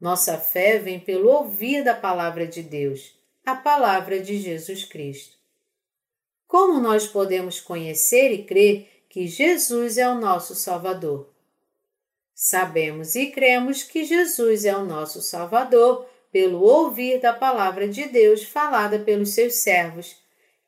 Nossa 0.00 0.38
fé 0.38 0.78
vem 0.78 1.00
pelo 1.00 1.28
ouvir 1.30 1.82
da 1.82 1.94
palavra 1.94 2.46
de 2.46 2.62
Deus, 2.62 3.18
a 3.44 3.56
palavra 3.56 4.20
de 4.20 4.38
Jesus 4.38 4.84
Cristo. 4.84 5.36
Como 6.46 6.78
nós 6.78 7.08
podemos 7.08 7.60
conhecer 7.60 8.30
e 8.30 8.44
crer 8.44 9.04
que 9.08 9.26
Jesus 9.26 9.98
é 9.98 10.08
o 10.08 10.14
nosso 10.14 10.54
Salvador? 10.54 11.33
Sabemos 12.34 13.14
e 13.14 13.30
cremos 13.30 13.84
que 13.84 14.04
Jesus 14.04 14.64
é 14.64 14.76
o 14.76 14.84
nosso 14.84 15.22
Salvador 15.22 16.06
pelo 16.32 16.60
ouvir 16.60 17.20
da 17.20 17.32
palavra 17.32 17.86
de 17.86 18.06
Deus 18.06 18.42
falada 18.42 18.98
pelos 18.98 19.30
seus 19.30 19.54
servos, 19.54 20.16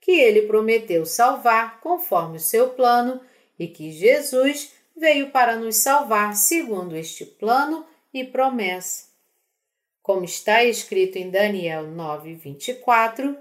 que 0.00 0.12
ele 0.12 0.42
prometeu 0.42 1.04
salvar 1.04 1.80
conforme 1.80 2.37
o 2.37 2.40
seu 2.40 2.70
plano 2.70 3.20
e 3.58 3.66
que 3.66 3.90
Jesus 3.90 4.73
veio 4.96 5.30
para 5.30 5.56
nos 5.56 5.76
salvar 5.76 6.37
segundo 6.37 6.96
este 6.96 7.25
plano 7.25 7.85
e 8.14 8.23
promessa. 8.25 9.06
Como 10.00 10.25
está 10.25 10.62
escrito 10.62 11.16
em 11.16 11.30
Daniel 11.30 11.88
9, 11.88 12.35
24, 12.35 13.37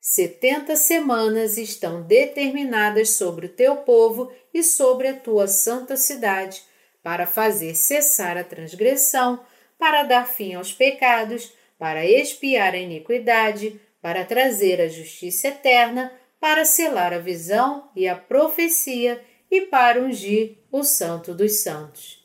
setenta 0.00 0.74
semanas 0.74 1.56
estão 1.56 2.02
determinadas 2.02 3.10
sobre 3.10 3.46
o 3.46 3.48
teu 3.48 3.76
povo 3.76 4.32
e 4.52 4.60
sobre 4.64 5.06
a 5.06 5.14
tua 5.14 5.46
santa 5.46 5.96
cidade, 5.96 6.64
para 7.04 7.26
fazer 7.26 7.74
cessar 7.74 8.38
a 8.38 8.42
transgressão, 8.42 9.44
para 9.78 10.04
dar 10.04 10.26
fim 10.26 10.54
aos 10.54 10.72
pecados, 10.72 11.52
para 11.78 12.06
expiar 12.06 12.72
a 12.72 12.78
iniquidade, 12.78 13.78
para 14.00 14.24
trazer 14.24 14.80
a 14.80 14.88
justiça 14.88 15.48
eterna, 15.48 16.10
para 16.40 16.64
selar 16.64 17.12
a 17.12 17.18
visão 17.18 17.90
e 17.94 18.08
a 18.08 18.16
profecia 18.16 19.22
e 19.50 19.60
para 19.62 20.00
ungir 20.00 20.56
o 20.72 20.82
Santo 20.82 21.34
dos 21.34 21.62
Santos. 21.62 22.24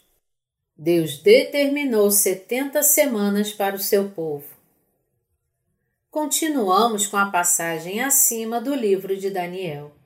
Deus 0.78 1.18
determinou 1.18 2.10
setenta 2.10 2.82
semanas 2.82 3.52
para 3.52 3.76
o 3.76 3.80
seu 3.80 4.10
povo. 4.10 4.48
Continuamos 6.10 7.06
com 7.06 7.18
a 7.18 7.30
passagem 7.30 8.02
acima 8.02 8.62
do 8.62 8.74
livro 8.74 9.18
de 9.18 9.30
Daniel. 9.30 9.99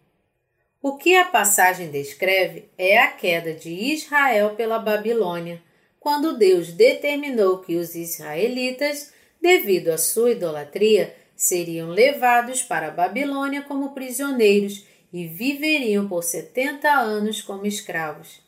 O 0.86 0.98
que 0.98 1.16
a 1.16 1.24
passagem 1.24 1.90
descreve 1.90 2.68
é 2.78 2.98
a 2.98 3.08
queda 3.08 3.54
de 3.54 3.70
Israel 3.70 4.50
pela 4.56 4.80
Babilônia, 4.80 5.64
quando 5.98 6.38
Deus 6.38 6.74
determinou 6.74 7.60
que 7.60 7.78
os 7.78 7.96
israelitas, 7.96 9.14
devido 9.42 9.88
à 9.88 9.98
sua 9.98 10.32
idolatria, 10.32 11.16
seriam 11.38 11.88
levados 11.88 12.62
para 12.62 12.88
a 12.88 12.92
Babilônia 12.92 13.62
como 13.62 13.94
prisioneiros 13.94 14.86
e 15.14 15.26
viveriam 15.26 16.06
por 16.06 16.22
setenta 16.22 16.90
anos 16.90 17.42
como 17.42 17.66
escravos. 17.66 18.42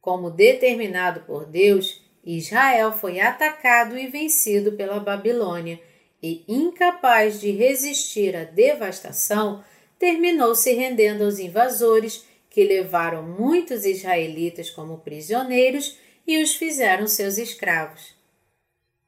Como 0.00 0.30
determinado 0.30 1.20
por 1.26 1.44
Deus, 1.44 2.02
Israel 2.24 2.92
foi 2.92 3.20
atacado 3.20 3.98
e 3.98 4.06
vencido 4.06 4.72
pela 4.72 4.98
Babilônia 4.98 5.78
e, 6.22 6.46
incapaz 6.48 7.38
de 7.42 7.50
resistir 7.50 8.34
à 8.34 8.44
devastação, 8.44 9.62
terminou 10.02 10.52
se 10.52 10.72
rendendo 10.72 11.22
aos 11.22 11.38
invasores 11.38 12.26
que 12.50 12.64
levaram 12.64 13.22
muitos 13.22 13.84
israelitas 13.84 14.68
como 14.68 14.98
prisioneiros 14.98 15.96
e 16.26 16.42
os 16.42 16.54
fizeram 16.56 17.06
seus 17.06 17.38
escravos. 17.38 18.12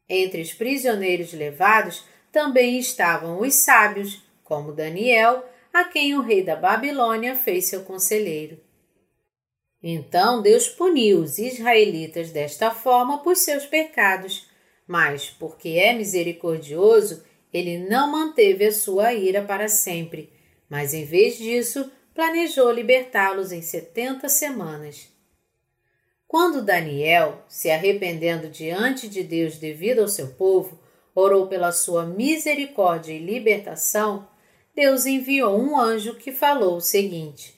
Entre 0.08 0.40
os 0.40 0.54
prisioneiros 0.54 1.32
levados 1.32 2.04
também 2.30 2.78
estavam 2.78 3.40
os 3.40 3.54
sábios, 3.56 4.22
como 4.44 4.70
Daniel, 4.70 5.44
a 5.72 5.82
quem 5.82 6.14
o 6.14 6.20
rei 6.20 6.44
da 6.44 6.54
Babilônia 6.54 7.34
fez 7.34 7.66
seu 7.66 7.82
conselheiro. 7.82 8.60
Então 9.82 10.40
Deus 10.40 10.68
puniu 10.68 11.18
os 11.18 11.38
israelitas 11.38 12.30
desta 12.30 12.70
forma 12.70 13.18
por 13.18 13.34
seus 13.34 13.66
pecados, 13.66 14.48
mas, 14.86 15.28
porque 15.28 15.70
é 15.70 15.92
misericordioso, 15.92 17.24
ele 17.52 17.78
não 17.78 18.12
manteve 18.12 18.64
a 18.64 18.72
sua 18.72 19.12
ira 19.12 19.42
para 19.42 19.66
sempre, 19.66 20.32
mas 20.68 20.94
em 20.94 21.04
vez 21.04 21.38
disso, 21.38 21.90
planejou 22.14 22.70
libertá-los 22.70 23.52
em 23.52 23.62
setenta 23.62 24.28
semanas. 24.28 25.08
Quando 26.26 26.62
Daniel, 26.62 27.44
se 27.48 27.70
arrependendo 27.70 28.48
diante 28.48 29.08
de 29.08 29.22
Deus 29.22 29.56
devido 29.56 30.00
ao 30.00 30.08
seu 30.08 30.28
povo, 30.28 30.80
orou 31.14 31.46
pela 31.46 31.70
sua 31.70 32.04
misericórdia 32.04 33.12
e 33.12 33.18
libertação, 33.18 34.28
Deus 34.74 35.06
enviou 35.06 35.56
um 35.56 35.78
anjo 35.78 36.16
que 36.16 36.32
falou 36.32 36.76
o 36.76 36.80
seguinte: 36.80 37.54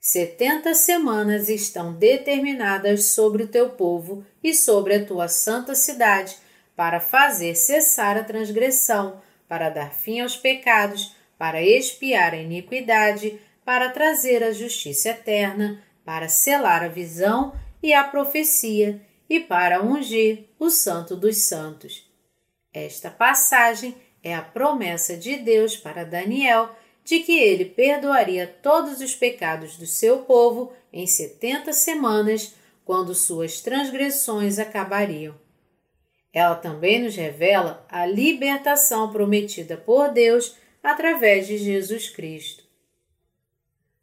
Setenta 0.00 0.72
semanas 0.74 1.48
estão 1.48 1.92
determinadas 1.92 3.06
sobre 3.06 3.42
o 3.42 3.48
teu 3.48 3.70
povo 3.70 4.24
e 4.42 4.54
sobre 4.54 4.94
a 4.94 5.04
tua 5.04 5.26
santa 5.26 5.74
cidade, 5.74 6.38
para 6.76 7.00
fazer 7.00 7.54
cessar 7.54 8.16
a 8.16 8.24
transgressão, 8.24 9.20
para 9.48 9.68
dar 9.68 9.92
fim 9.92 10.20
aos 10.20 10.36
pecados, 10.36 11.14
para 11.40 11.62
expiar 11.62 12.34
a 12.34 12.36
iniquidade, 12.36 13.40
para 13.64 13.88
trazer 13.88 14.44
a 14.44 14.52
justiça 14.52 15.08
eterna, 15.08 15.82
para 16.04 16.28
selar 16.28 16.82
a 16.82 16.88
visão 16.88 17.54
e 17.82 17.94
a 17.94 18.04
profecia, 18.04 19.00
e 19.26 19.40
para 19.40 19.82
ungir 19.82 20.44
o 20.58 20.68
Santo 20.68 21.16
dos 21.16 21.38
Santos. 21.44 22.06
Esta 22.74 23.10
passagem 23.10 23.96
é 24.22 24.34
a 24.34 24.42
promessa 24.42 25.16
de 25.16 25.38
Deus 25.38 25.78
para 25.78 26.04
Daniel 26.04 26.76
de 27.02 27.20
que 27.20 27.38
ele 27.38 27.64
perdoaria 27.64 28.46
todos 28.46 29.00
os 29.00 29.14
pecados 29.14 29.78
do 29.78 29.86
seu 29.86 30.18
povo 30.24 30.74
em 30.92 31.06
setenta 31.06 31.72
semanas, 31.72 32.54
quando 32.84 33.14
suas 33.14 33.62
transgressões 33.62 34.58
acabariam. 34.58 35.34
Ela 36.34 36.56
também 36.56 37.02
nos 37.02 37.16
revela 37.16 37.86
a 37.88 38.04
libertação 38.04 39.10
prometida 39.10 39.78
por 39.78 40.10
Deus 40.10 40.60
através 40.82 41.46
de 41.46 41.58
Jesus 41.58 42.08
Cristo. 42.08 42.64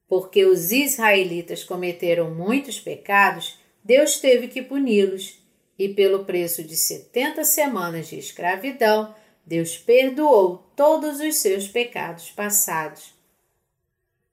Porque 0.07 0.45
os 0.45 0.71
israelitas 0.71 1.63
cometeram 1.63 2.33
muitos 2.33 2.79
pecados, 2.79 3.59
Deus 3.83 4.19
teve 4.19 4.47
que 4.47 4.61
puni-los, 4.61 5.39
e 5.77 5.89
pelo 5.89 6.25
preço 6.25 6.63
de 6.63 6.75
setenta 6.75 7.43
semanas 7.43 8.07
de 8.07 8.17
escravidão, 8.17 9.13
Deus 9.45 9.77
perdoou 9.77 10.57
todos 10.75 11.19
os 11.19 11.37
seus 11.37 11.67
pecados 11.67 12.31
passados. 12.31 13.13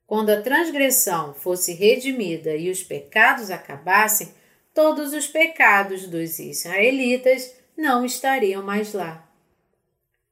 Quando 0.07 0.29
a 0.29 0.41
transgressão 0.41 1.33
fosse 1.33 1.73
redimida 1.73 2.55
e 2.55 2.69
os 2.69 2.83
pecados 2.83 3.49
acabassem, 3.49 4.29
todos 4.73 5.13
os 5.13 5.27
pecados 5.27 6.07
dos 6.07 6.37
israelitas 6.37 7.55
não 7.77 8.05
estariam 8.05 8.63
mais 8.63 8.93
lá. 8.93 9.24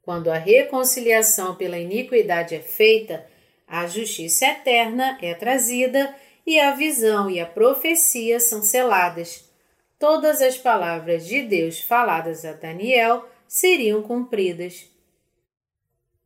Quando 0.04 0.30
a 0.30 0.38
reconciliação 0.38 1.56
pela 1.56 1.80
iniquidade 1.80 2.54
é 2.54 2.60
feita, 2.60 3.26
a 3.66 3.88
justiça 3.88 4.46
eterna 4.46 5.18
é 5.22 5.34
trazida 5.34 6.14
e 6.46 6.60
a 6.60 6.76
visão 6.76 7.30
e 7.30 7.40
a 7.40 7.46
profecia 7.46 8.40
são 8.40 8.62
seladas. 8.62 9.50
Todas 9.98 10.42
as 10.42 10.58
palavras 10.58 11.26
de 11.26 11.42
Deus 11.42 11.80
faladas 11.80 12.44
a 12.44 12.52
Daniel 12.52 13.28
seriam 13.48 14.04
cumpridas. 14.04 14.86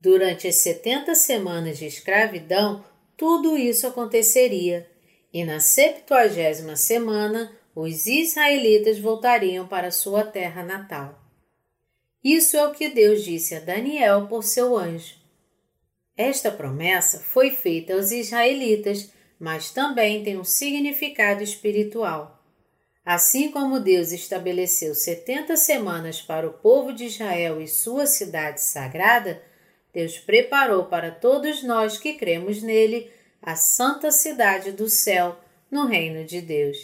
Durante 0.02 0.48
as 0.48 0.56
setenta 0.56 1.14
semanas 1.14 1.78
de 1.78 1.86
escravidão, 1.86 2.84
tudo 3.16 3.56
isso 3.56 3.86
aconteceria, 3.86 4.90
e 5.32 5.44
na 5.44 5.60
septuagésima 5.60 6.76
semana 6.76 7.52
os 7.76 8.08
israelitas 8.08 8.98
voltariam 8.98 9.68
para 9.68 9.92
sua 9.92 10.24
terra 10.24 10.64
natal. 10.64 11.17
Isso 12.24 12.58
é 12.58 12.68
o 12.68 12.74
que 12.74 12.90
Deus 12.90 13.24
disse 13.24 13.56
a 13.56 13.60
Daniel 13.60 14.28
por 14.28 14.44
seu 14.44 14.78
anjo. 14.78 15.16
Esta 16.16 16.52
promessa 16.52 17.20
foi 17.20 17.52
feita 17.52 17.94
aos 17.94 18.12
israelitas, 18.12 19.12
mas 19.40 19.72
também 19.72 20.24
tem 20.24 20.38
um 20.38 20.44
significado 20.44 21.44
espiritual. 21.44 22.44
Assim 23.06 23.52
como 23.52 23.80
Deus 23.80 24.12
estabeleceu 24.12 24.94
setenta 24.94 25.56
semanas 25.56 26.22
para 26.22 26.48
o 26.48 26.54
povo 26.54 26.92
de 26.92 27.06
Israel 27.06 27.62
e 27.62 27.68
sua 27.68 28.06
cidade 28.06 28.62
sagrada, 28.62 29.42
Deus 29.94 30.18
preparou 30.18 30.86
para 30.86 31.12
todos 31.12 31.64
nós 31.64 31.98
que 31.98 32.16
cremos 32.16 32.62
nele 32.62 33.10
a 33.42 33.56
santa 33.56 34.12
cidade 34.12 34.72
do 34.72 34.90
céu 34.90 35.40
no 35.72 35.86
reino 35.86 36.26
de 36.26 36.42
Deus. 36.42 36.78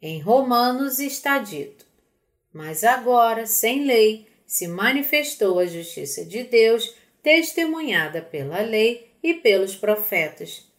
Em 0.00 0.20
Romanos 0.20 0.98
está 0.98 1.38
dito: 1.38 1.81
Mas 2.52 2.84
agora, 2.84 3.46
sem 3.46 3.84
lei, 3.84 4.26
se 4.46 4.68
manifestou 4.68 5.58
a 5.58 5.66
justiça 5.66 6.24
de 6.24 6.44
Deus, 6.44 6.94
testemunhada 7.22 8.20
pela 8.20 8.60
lei 8.60 9.12
e 9.22 9.34
pelos 9.34 9.76
profetas 9.76 10.70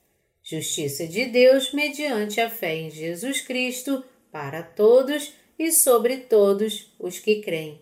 Justiça 0.45 1.07
de 1.07 1.25
Deus 1.25 1.71
mediante 1.71 2.41
a 2.41 2.49
fé 2.49 2.75
em 2.75 2.91
Jesus 2.91 3.39
Cristo 3.39 4.03
para 4.29 4.61
todos 4.61 5.33
e 5.57 5.71
sobre 5.71 6.17
todos 6.17 6.93
os 6.99 7.17
que 7.17 7.41
creem. 7.41 7.81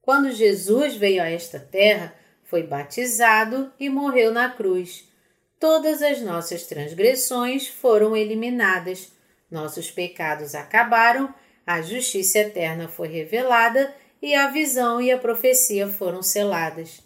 Quando 0.00 0.30
Jesus 0.30 0.94
veio 0.94 1.20
a 1.20 1.28
esta 1.28 1.58
terra, 1.58 2.14
foi 2.44 2.62
batizado 2.62 3.72
e 3.80 3.90
morreu 3.90 4.32
na 4.32 4.48
cruz. 4.48 5.10
Todas 5.58 6.00
as 6.00 6.20
nossas 6.20 6.62
transgressões 6.62 7.66
foram 7.66 8.16
eliminadas, 8.16 9.10
nossos 9.50 9.90
pecados 9.90 10.54
acabaram, 10.54 11.34
a 11.66 11.82
justiça 11.82 12.38
eterna 12.38 12.86
foi 12.86 13.08
revelada 13.08 13.92
e 14.22 14.34
a 14.34 14.48
visão 14.48 15.00
e 15.00 15.10
a 15.10 15.18
profecia 15.18 15.88
foram 15.88 16.22
seladas. 16.22 17.02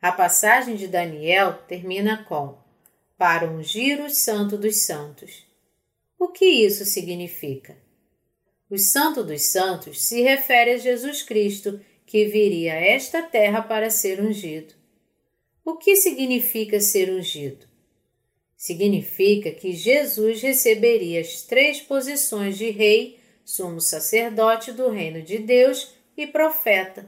A 0.00 0.10
passagem 0.10 0.76
de 0.76 0.88
Daniel 0.88 1.58
termina 1.68 2.24
com: 2.24 2.56
para 3.18 3.50
ungir 3.50 4.00
o 4.00 4.08
Santo 4.08 4.56
dos 4.56 4.76
Santos. 4.78 5.46
O 6.18 6.28
que 6.28 6.46
isso 6.46 6.86
significa? 6.86 7.76
O 8.70 8.78
Santo 8.78 9.22
dos 9.22 9.42
Santos 9.42 10.02
se 10.02 10.22
refere 10.22 10.72
a 10.72 10.78
Jesus 10.78 11.22
Cristo, 11.22 11.78
que 12.06 12.24
viria 12.24 12.72
a 12.72 12.80
esta 12.80 13.22
terra 13.22 13.60
para 13.60 13.90
ser 13.90 14.20
ungido. 14.20 14.74
O 15.62 15.76
que 15.76 15.96
significa 15.96 16.80
ser 16.80 17.10
ungido? 17.10 17.66
Significa 18.56 19.50
que 19.50 19.72
Jesus 19.72 20.40
receberia 20.40 21.20
as 21.20 21.42
três 21.42 21.80
posições 21.80 22.56
de 22.56 22.70
rei, 22.70 23.19
sumo 23.50 23.80
sacerdote 23.80 24.70
do 24.70 24.88
reino 24.90 25.20
de 25.22 25.36
Deus 25.38 25.92
e 26.16 26.24
profeta. 26.24 27.04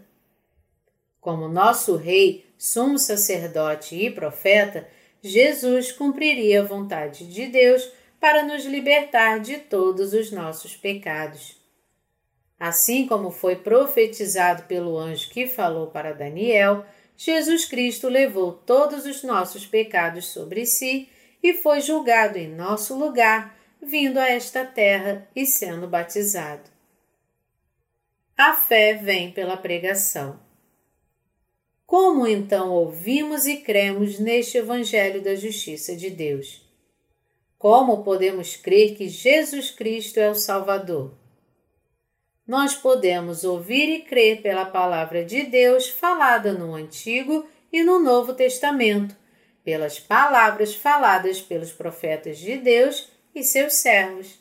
Como 1.20 1.46
nosso 1.46 1.94
rei, 1.94 2.44
sumo 2.58 2.98
sacerdote 2.98 3.94
e 3.94 4.10
profeta, 4.10 4.88
Jesus 5.22 5.92
cumpriria 5.92 6.60
a 6.60 6.64
vontade 6.64 7.32
de 7.32 7.46
Deus 7.46 7.88
para 8.18 8.42
nos 8.42 8.64
libertar 8.64 9.38
de 9.38 9.58
todos 9.58 10.12
os 10.12 10.32
nossos 10.32 10.76
pecados. 10.76 11.56
Assim 12.58 13.06
como 13.06 13.30
foi 13.30 13.54
profetizado 13.54 14.64
pelo 14.64 14.98
anjo 14.98 15.30
que 15.30 15.46
falou 15.46 15.92
para 15.92 16.12
Daniel, 16.12 16.84
Jesus 17.16 17.66
Cristo 17.66 18.08
levou 18.08 18.52
todos 18.52 19.06
os 19.06 19.22
nossos 19.22 19.64
pecados 19.64 20.26
sobre 20.26 20.66
si 20.66 21.08
e 21.40 21.54
foi 21.54 21.80
julgado 21.80 22.36
em 22.36 22.48
nosso 22.48 22.98
lugar, 22.98 23.61
vindo 23.82 24.18
a 24.18 24.28
esta 24.28 24.64
terra 24.64 25.28
e 25.34 25.44
sendo 25.44 25.88
batizado. 25.88 26.70
A 28.38 28.54
fé 28.54 28.94
vem 28.94 29.32
pela 29.32 29.56
pregação. 29.56 30.40
Como 31.84 32.26
então 32.26 32.70
ouvimos 32.70 33.46
e 33.46 33.58
cremos 33.58 34.18
neste 34.18 34.56
Evangelho 34.56 35.20
da 35.20 35.34
Justiça 35.34 35.96
de 35.96 36.08
Deus? 36.08 36.64
Como 37.58 38.02
podemos 38.02 38.56
crer 38.56 38.96
que 38.96 39.08
Jesus 39.08 39.70
Cristo 39.70 40.18
é 40.18 40.30
o 40.30 40.34
Salvador? 40.34 41.14
Nós 42.46 42.74
podemos 42.74 43.44
ouvir 43.44 43.88
e 43.88 44.02
crer 44.02 44.42
pela 44.42 44.64
palavra 44.64 45.24
de 45.24 45.42
Deus 45.44 45.88
falada 45.88 46.52
no 46.52 46.74
Antigo 46.74 47.46
e 47.72 47.82
no 47.82 48.00
Novo 48.00 48.34
Testamento, 48.34 49.14
pelas 49.62 50.00
palavras 50.00 50.74
faladas 50.74 51.40
pelos 51.40 51.72
profetas 51.72 52.38
de 52.38 52.56
Deus 52.56 53.11
e 53.34 53.42
seus 53.42 53.74
servos. 53.74 54.38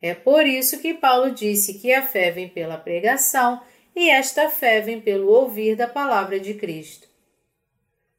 É 0.00 0.14
por 0.14 0.46
isso 0.46 0.78
que 0.80 0.94
Paulo 0.94 1.32
disse 1.32 1.74
que 1.74 1.92
a 1.92 2.06
fé 2.06 2.30
vem 2.30 2.48
pela 2.48 2.76
pregação 2.76 3.62
e 3.94 4.10
esta 4.10 4.50
fé 4.50 4.80
vem 4.80 5.00
pelo 5.00 5.28
ouvir 5.28 5.74
da 5.74 5.88
palavra 5.88 6.38
de 6.38 6.54
Cristo. 6.54 7.08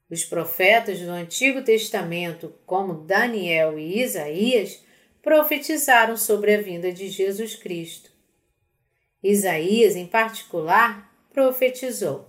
Os 0.10 0.24
profetas 0.24 1.00
do 1.00 1.10
Antigo 1.12 1.62
Testamento, 1.62 2.54
como 2.66 3.06
Daniel 3.06 3.78
e 3.78 4.02
Isaías, 4.02 4.82
profetizaram 5.22 6.16
sobre 6.16 6.56
a 6.56 6.62
vinda 6.62 6.92
de 6.92 7.10
Jesus 7.10 7.56
Cristo. 7.56 8.10
Isaías, 9.22 9.96
em 9.96 10.08
particular, 10.08 11.14
profetizou: 11.34 12.28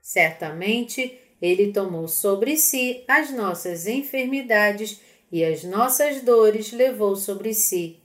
Certamente 0.00 1.18
ele 1.40 1.72
tomou 1.72 2.06
sobre 2.06 2.56
si 2.56 3.02
as 3.08 3.30
nossas 3.30 3.86
enfermidades 3.86 5.00
e 5.32 5.42
as 5.42 5.64
nossas 5.64 6.20
dores 6.20 6.70
levou 6.72 7.16
sobre 7.16 7.54
si. 7.54 7.98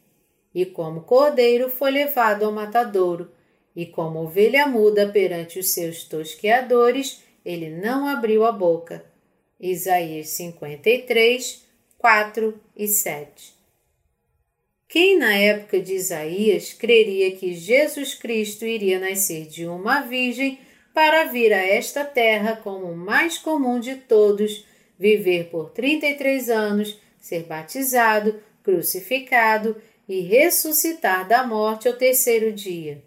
E 0.56 0.66
como 0.66 1.02
cordeiro 1.02 1.70
foi 1.70 1.92
levado 1.92 2.46
ao 2.46 2.54
matadouro, 2.54 3.30
e 3.76 3.86
como 3.86 4.24
ovelha 4.24 4.66
muda 4.66 5.08
perante 5.10 5.60
os 5.60 5.70
seus 5.72 6.06
tosqueadores, 6.06 7.22
ele 7.46 7.70
não 7.70 8.08
abriu 8.08 8.46
a 8.46 8.52
boca. 8.52 9.06
Isaías 9.60 10.30
53, 10.30 11.64
4 11.98 12.60
e 12.76 12.88
7. 12.88 13.54
Quem 14.88 15.18
na 15.18 15.36
época 15.36 15.82
de 15.82 15.96
Isaías 15.96 16.72
creria 16.72 17.36
que 17.36 17.54
Jesus 17.54 18.16
Cristo 18.16 18.66
iria 18.66 19.00
nascer 19.00 19.46
de 19.46 19.68
uma 19.68 20.02
virgem 20.02 20.60
para 20.94 21.26
vir 21.26 21.52
a 21.52 21.58
esta 21.58 22.06
terra 22.06 22.56
como 22.64 22.86
o 22.86 22.96
mais 22.96 23.38
comum 23.38 23.80
de 23.80 23.96
todos, 23.96 24.66
viver 24.98 25.50
por 25.50 25.70
33 25.72 26.50
anos, 26.50 26.98
ser 27.28 27.44
batizado, 27.44 28.40
crucificado 28.64 29.76
e 30.08 30.22
ressuscitar 30.22 31.28
da 31.28 31.46
morte 31.46 31.88
ao 31.88 31.94
terceiro 31.94 32.54
dia? 32.54 33.04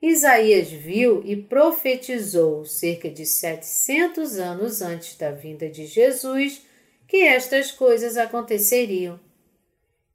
Isaías 0.00 0.68
viu 0.68 1.22
e 1.24 1.36
profetizou, 1.36 2.64
cerca 2.64 3.08
de 3.08 3.24
700 3.24 4.38
anos 4.38 4.82
antes 4.82 5.16
da 5.16 5.30
vinda 5.30 5.68
de 5.68 5.86
Jesus, 5.86 6.62
que 7.06 7.18
estas 7.18 7.70
coisas 7.70 8.16
aconteceriam. 8.16 9.20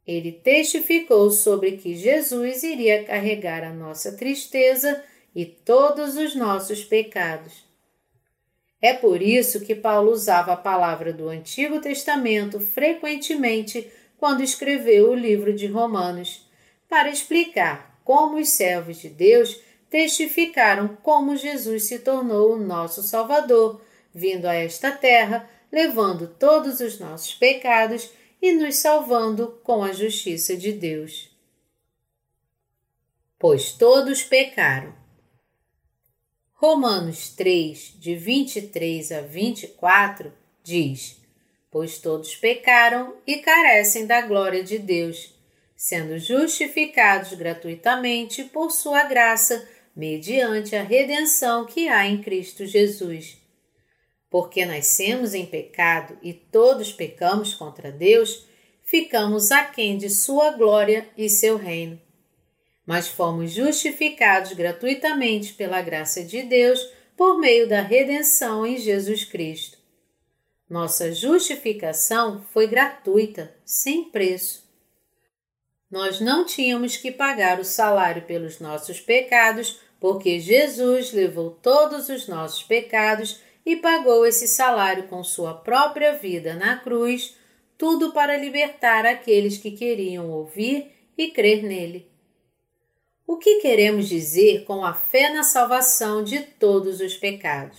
Ele 0.05 0.31
testificou 0.31 1.29
sobre 1.31 1.73
que 1.73 1.95
Jesus 1.95 2.63
iria 2.63 3.03
carregar 3.03 3.63
a 3.63 3.73
nossa 3.73 4.13
tristeza 4.13 5.03
e 5.35 5.45
todos 5.45 6.15
os 6.15 6.33
nossos 6.35 6.83
pecados. 6.83 7.66
É 8.81 8.93
por 8.93 9.21
isso 9.21 9.61
que 9.61 9.73
Paulo 9.73 10.11
usava 10.11 10.53
a 10.53 10.57
palavra 10.57 11.11
do 11.11 11.29
Antigo 11.29 11.81
Testamento 11.81 12.59
frequentemente 12.59 13.91
quando 14.17 14.43
escreveu 14.43 15.11
o 15.11 15.15
livro 15.15 15.53
de 15.53 15.67
Romanos, 15.67 16.47
para 16.89 17.09
explicar 17.09 17.99
como 18.03 18.37
os 18.37 18.49
servos 18.49 18.97
de 18.97 19.09
Deus 19.09 19.59
testificaram 19.89 20.97
como 21.01 21.35
Jesus 21.35 21.83
se 21.83 21.99
tornou 21.99 22.53
o 22.53 22.59
nosso 22.59 23.01
Salvador, 23.01 23.81
vindo 24.13 24.45
a 24.45 24.53
esta 24.53 24.91
terra, 24.91 25.49
levando 25.71 26.27
todos 26.27 26.79
os 26.79 26.99
nossos 26.99 27.33
pecados 27.33 28.09
e 28.41 28.53
nos 28.53 28.77
salvando 28.77 29.59
com 29.63 29.83
a 29.83 29.91
justiça 29.91 30.55
de 30.55 30.71
Deus. 30.71 31.29
Pois 33.39 33.71
todos 33.71 34.23
pecaram. 34.23 34.93
Romanos 36.59 37.29
3, 37.35 37.97
de 37.99 38.15
23 38.15 39.11
a 39.11 39.21
24, 39.21 40.33
diz: 40.63 41.15
Pois 41.69 41.99
todos 41.99 42.35
pecaram 42.35 43.13
e 43.27 43.37
carecem 43.37 44.07
da 44.07 44.21
glória 44.21 44.63
de 44.63 44.79
Deus, 44.79 45.35
sendo 45.75 46.17
justificados 46.17 47.35
gratuitamente 47.35 48.43
por 48.45 48.71
Sua 48.71 49.03
graça 49.03 49.69
mediante 49.95 50.75
a 50.75 50.81
redenção 50.81 51.63
que 51.63 51.87
há 51.87 52.07
em 52.07 52.23
Cristo 52.23 52.65
Jesus. 52.65 53.37
Porque 54.27 54.65
nascemos 54.65 55.35
em 55.35 55.45
pecado 55.45 56.17
e 56.23 56.33
todos 56.33 56.91
pecamos 56.91 57.53
contra 57.53 57.91
Deus, 57.91 58.47
ficamos 58.83 59.51
aquém 59.51 59.95
de 59.95 60.09
Sua 60.09 60.49
glória 60.53 61.07
e 61.15 61.29
seu 61.29 61.55
reino. 61.55 62.06
Mas 62.87 63.07
fomos 63.07 63.51
justificados 63.51 64.53
gratuitamente 64.53 65.53
pela 65.53 65.81
graça 65.81 66.23
de 66.23 66.41
Deus 66.41 66.79
por 67.15 67.37
meio 67.37 67.67
da 67.67 67.81
redenção 67.81 68.65
em 68.65 68.77
Jesus 68.77 69.23
Cristo. 69.23 69.77
Nossa 70.69 71.13
justificação 71.13 72.43
foi 72.51 72.65
gratuita, 72.65 73.53
sem 73.63 74.05
preço. 74.05 74.65
Nós 75.91 76.19
não 76.19 76.45
tínhamos 76.45 76.97
que 76.97 77.11
pagar 77.11 77.59
o 77.59 77.63
salário 77.63 78.23
pelos 78.23 78.59
nossos 78.59 78.99
pecados 78.99 79.79
porque 79.99 80.39
Jesus 80.39 81.11
levou 81.11 81.51
todos 81.51 82.09
os 82.09 82.27
nossos 82.27 82.63
pecados 82.63 83.41
e 83.65 83.75
pagou 83.75 84.25
esse 84.25 84.47
salário 84.47 85.03
com 85.07 85.23
sua 85.23 85.53
própria 85.53 86.13
vida 86.13 86.53
na 86.53 86.77
cruz, 86.77 87.35
tudo 87.77 88.13
para 88.13 88.37
libertar 88.37 89.05
aqueles 89.05 89.57
que 89.57 89.71
queriam 89.71 90.29
ouvir 90.29 90.91
e 91.17 91.31
crer 91.31 91.63
nele. 91.63 92.09
O 93.27 93.35
que 93.35 93.59
queremos 93.59 94.07
dizer 94.07 94.63
com 94.63 94.85
a 94.85 94.93
fé 94.93 95.29
na 95.29 95.43
salvação 95.43 96.23
de 96.23 96.39
todos 96.39 97.01
os 97.01 97.17
pecados? 97.17 97.77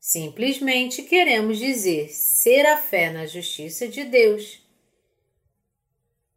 Simplesmente 0.00 1.02
queremos 1.02 1.58
dizer 1.58 2.08
ser 2.08 2.64
a 2.64 2.78
fé 2.78 3.12
na 3.12 3.26
justiça 3.26 3.86
de 3.86 4.02
Deus. 4.02 4.62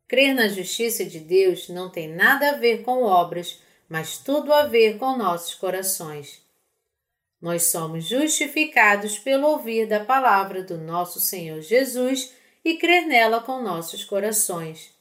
Crer 0.05 0.35
na 0.35 0.49
justiça 0.49 1.05
de 1.05 1.21
Deus 1.21 1.69
não 1.69 1.89
tem 1.89 2.09
nada 2.09 2.49
a 2.49 2.57
ver 2.57 2.83
com 2.83 3.03
obras, 3.03 3.61
mas 3.87 4.17
tudo 4.17 4.51
a 4.53 4.65
ver 4.65 4.97
com 4.97 5.17
nossos 5.17 5.55
corações. 5.55 6.41
Nós 7.41 7.67
somos 7.67 8.03
justificados 8.03 9.17
pelo 9.17 9.47
ouvir 9.47 9.87
da 9.87 10.03
palavra 10.03 10.61
do 10.61 10.77
nosso 10.77 11.21
Senhor 11.21 11.61
Jesus 11.61 12.33
e 12.65 12.77
crer 12.77 13.07
nela 13.07 13.39
com 13.39 13.61
nossos 13.61 14.03
corações. 14.03 14.96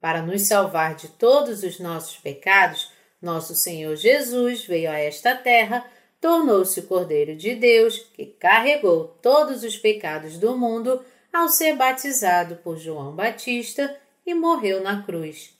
Para 0.00 0.22
nos 0.22 0.42
salvar 0.42 0.94
de 0.94 1.08
todos 1.08 1.62
os 1.62 1.78
nossos 1.78 2.16
pecados, 2.16 2.90
nosso 3.20 3.54
Senhor 3.54 3.94
Jesus 3.96 4.64
veio 4.64 4.90
a 4.90 4.98
esta 4.98 5.34
terra, 5.36 5.84
tornou-se 6.20 6.80
o 6.80 6.86
Cordeiro 6.86 7.36
de 7.36 7.54
Deus, 7.54 7.98
que 8.14 8.26
carregou 8.26 9.08
todos 9.22 9.62
os 9.62 9.76
pecados 9.76 10.38
do 10.38 10.56
mundo 10.56 11.04
ao 11.32 11.48
ser 11.48 11.76
batizado 11.76 12.56
por 12.56 12.78
João 12.78 13.14
Batista 13.14 13.94
e 14.26 14.34
morreu 14.34 14.82
na 14.82 15.02
cruz. 15.02 15.54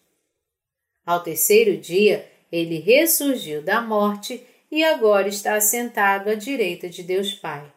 Ao 1.04 1.22
terceiro 1.22 1.76
dia, 1.76 2.28
ele 2.50 2.78
ressurgiu 2.78 3.62
da 3.62 3.80
morte 3.80 4.44
e 4.70 4.84
agora 4.84 5.28
está 5.28 5.54
assentado 5.54 6.30
à 6.30 6.34
direita 6.34 6.88
de 6.88 7.02
Deus 7.02 7.32
Pai. 7.34 7.70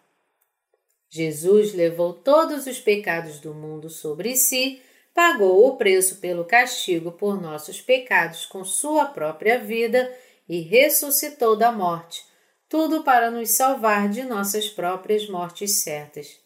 Jesus 1.10 1.74
levou 1.74 2.14
todos 2.14 2.66
os 2.66 2.80
pecados 2.80 3.40
do 3.40 3.54
mundo 3.54 3.90
sobre 3.90 4.36
si, 4.36 4.82
pagou 5.14 5.68
o 5.68 5.78
preço 5.78 6.18
pelo 6.18 6.44
castigo 6.44 7.12
por 7.12 7.40
nossos 7.40 7.80
pecados 7.80 8.46
com 8.46 8.66
sua 8.66 9.06
própria 9.06 9.60
vida 9.60 10.12
e 10.50 10.60
ressuscitou 10.60 11.56
da 11.56 11.72
morte, 11.72 12.26
tudo 12.68 13.04
para 13.04 13.30
nos 13.30 13.52
salvar 13.52 14.10
de 14.10 14.24
nossas 14.24 14.68
próprias 14.68 15.30
mortes 15.30 15.84
certas. 15.84 16.40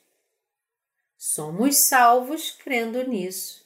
Somos 1.18 1.78
salvos 1.78 2.52
crendo 2.52 3.02
nisso. 3.08 3.66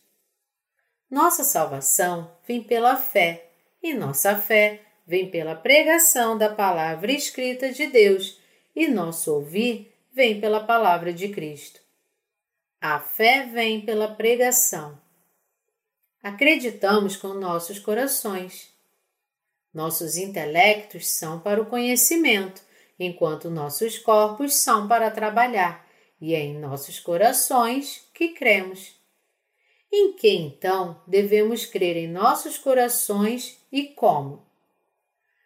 Nossa 1.10 1.44
salvação 1.44 2.32
vem 2.48 2.64
pela 2.64 2.96
fé, 2.96 3.50
e 3.84 3.94
nossa 3.94 4.38
fé 4.38 4.82
vem 5.06 5.30
pela 5.30 5.56
pregação 5.56 6.38
da 6.38 6.54
palavra 6.54 7.12
escrita 7.12 7.72
de 7.74 7.88
Deus, 7.88 8.40
e 8.74 8.88
nosso 8.88 9.34
ouvir 9.34 9.94
vem 10.14 10.40
pela 10.40 10.64
palavra 10.64 11.12
de 11.12 11.28
Cristo. 11.30 11.81
A 12.84 13.00
fé 13.00 13.46
vem 13.46 13.82
pela 13.82 14.08
pregação. 14.08 15.00
Acreditamos 16.24 17.16
com 17.16 17.28
nossos 17.28 17.78
corações. 17.78 18.74
Nossos 19.72 20.18
intelectos 20.18 21.08
são 21.08 21.40
para 21.40 21.62
o 21.62 21.68
conhecimento, 21.68 22.60
enquanto 23.00 23.52
nossos 23.52 24.00
corpos 24.00 24.56
são 24.56 24.88
para 24.88 25.12
trabalhar, 25.12 25.88
e 26.20 26.34
é 26.34 26.40
em 26.40 26.58
nossos 26.58 27.00
corações 27.00 28.10
que 28.16 28.30
cremos. 28.30 29.00
Em 29.94 30.14
que 30.14 30.30
então 30.30 31.00
devemos 31.06 31.68
crer 31.68 31.98
em 31.98 32.08
nossos 32.08 32.58
corações 32.58 33.60
e 33.72 33.90
como? 33.90 34.44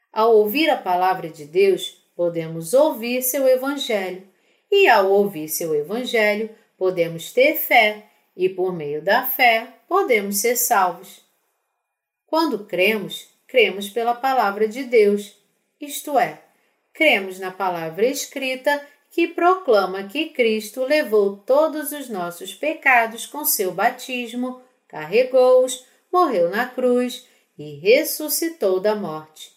Ao 0.10 0.38
ouvir 0.38 0.70
a 0.70 0.78
palavra 0.78 1.30
de 1.30 1.44
Deus, 1.44 2.02
podemos 2.16 2.74
ouvir 2.74 3.22
seu 3.22 3.46
Evangelho, 3.46 4.26
e 4.72 4.88
ao 4.88 5.12
ouvir 5.12 5.50
seu 5.50 5.76
Evangelho, 5.76 6.50
podemos 6.78 7.32
ter 7.32 7.56
fé, 7.56 8.10
e 8.36 8.50
por 8.50 8.74
meio 8.74 9.02
da 9.02 9.24
fé, 9.26 9.68
podemos 9.88 10.38
ser 10.38 10.56
salvos. 10.58 11.22
Quando 12.26 12.66
cremos, 12.66 13.28
cremos 13.48 13.90
pela 13.90 14.14
palavra 14.14 14.68
de 14.68 14.84
Deus, 14.84 15.38
isto 15.80 16.20
é, 16.20 16.42
cremos 16.94 17.40
na 17.40 17.52
palavra 17.52 18.06
escrita 18.06 18.86
que 19.12 19.30
proclama 19.30 20.04
que 20.04 20.30
Cristo 20.30 20.84
levou 20.84 21.38
todos 21.38 21.94
os 21.94 22.10
nossos 22.10 22.54
pecados 22.54 23.26
com 23.26 23.46
seu 23.46 23.72
batismo, 23.72 24.62
carregou-os, 24.90 25.86
morreu 26.12 26.50
na 26.50 26.68
cruz 26.68 27.26
e 27.58 27.80
ressuscitou 27.80 28.80
da 28.82 28.94
morte. 28.94 29.54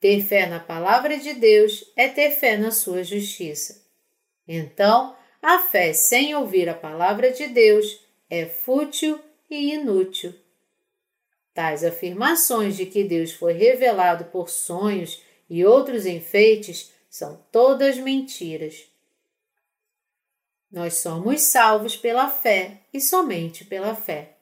Ter 0.00 0.22
fé 0.22 0.46
na 0.46 0.60
palavra 0.60 1.18
de 1.18 1.34
Deus 1.34 1.84
é 1.96 2.08
ter 2.08 2.30
fé 2.30 2.56
na 2.56 2.70
sua 2.70 3.02
justiça. 3.04 3.84
Então, 4.46 5.16
a 5.44 5.58
fé 5.58 5.92
sem 5.92 6.34
ouvir 6.34 6.70
a 6.70 6.74
palavra 6.74 7.30
de 7.30 7.46
Deus 7.46 8.00
é 8.30 8.46
fútil 8.46 9.20
e 9.50 9.74
inútil. 9.74 10.34
Tais 11.52 11.84
afirmações 11.84 12.76
de 12.76 12.86
que 12.86 13.04
Deus 13.04 13.30
foi 13.30 13.52
revelado 13.52 14.24
por 14.24 14.48
sonhos 14.48 15.22
e 15.48 15.62
outros 15.62 16.06
enfeites 16.06 16.90
são 17.10 17.38
todas 17.52 17.98
mentiras. 17.98 18.86
Nós 20.72 20.94
somos 20.94 21.42
salvos 21.42 21.94
pela 21.94 22.30
fé 22.30 22.78
e 22.92 22.98
somente 22.98 23.66
pela 23.66 23.94
fé. 23.94 24.38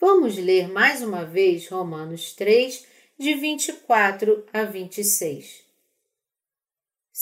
Vamos 0.00 0.36
ler 0.36 0.68
mais 0.68 1.00
uma 1.00 1.24
vez 1.24 1.68
Romanos 1.68 2.32
3, 2.34 2.84
de 3.16 3.34
24 3.34 4.44
a 4.52 4.64
26. 4.64 5.71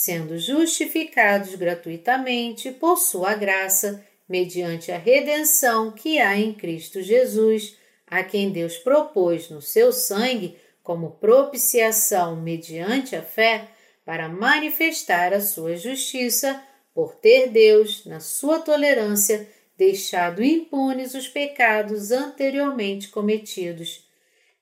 Sendo 0.03 0.39
justificados 0.39 1.55
gratuitamente 1.57 2.71
por 2.71 2.97
Sua 2.97 3.35
graça, 3.35 4.03
mediante 4.27 4.91
a 4.91 4.97
redenção 4.97 5.93
que 5.93 6.19
há 6.19 6.39
em 6.39 6.55
Cristo 6.55 7.03
Jesus, 7.03 7.77
a 8.07 8.25
quem 8.25 8.49
Deus 8.51 8.79
propôs 8.79 9.51
no 9.51 9.61
seu 9.61 9.93
sangue 9.93 10.57
como 10.83 11.11
propiciação 11.21 12.35
mediante 12.35 13.15
a 13.15 13.21
fé, 13.21 13.69
para 14.03 14.27
manifestar 14.27 15.35
a 15.35 15.41
sua 15.43 15.77
justiça, 15.77 16.65
por 16.95 17.17
ter 17.17 17.51
Deus, 17.51 18.07
na 18.07 18.21
sua 18.21 18.59
tolerância, 18.59 19.47
deixado 19.77 20.43
impunes 20.43 21.13
os 21.13 21.29
pecados 21.29 22.11
anteriormente 22.11 23.09
cometidos, 23.09 24.09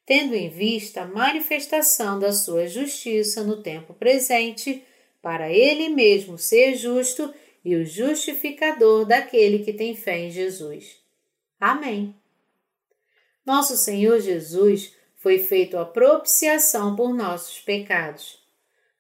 tendo 0.05 0.35
em 0.35 0.49
vista 0.49 1.03
a 1.03 1.07
manifestação 1.07 2.19
da 2.19 2.33
sua 2.33 2.67
justiça 2.67 3.45
no 3.45 3.63
tempo 3.63 3.95
presente, 3.95 4.85
para 5.21 5.51
ele 5.51 5.89
mesmo 5.89 6.39
ser 6.39 6.75
justo 6.75 7.33
e 7.65 7.77
o 7.77 7.85
justificador 7.85 9.05
daquele 9.05 9.61
que 9.61 9.73
tem 9.73 9.95
fé 9.95 10.19
em 10.19 10.31
Jesus. 10.31 10.97
Amém. 11.61 12.15
Nosso 13.45 13.77
Senhor 13.77 14.21
Jesus 14.21 14.95
foi 15.17 15.39
feito 15.39 15.77
a 15.77 15.85
propiciação 15.85 16.95
por 16.95 17.13
nossos 17.13 17.59
pecados. 17.59 18.39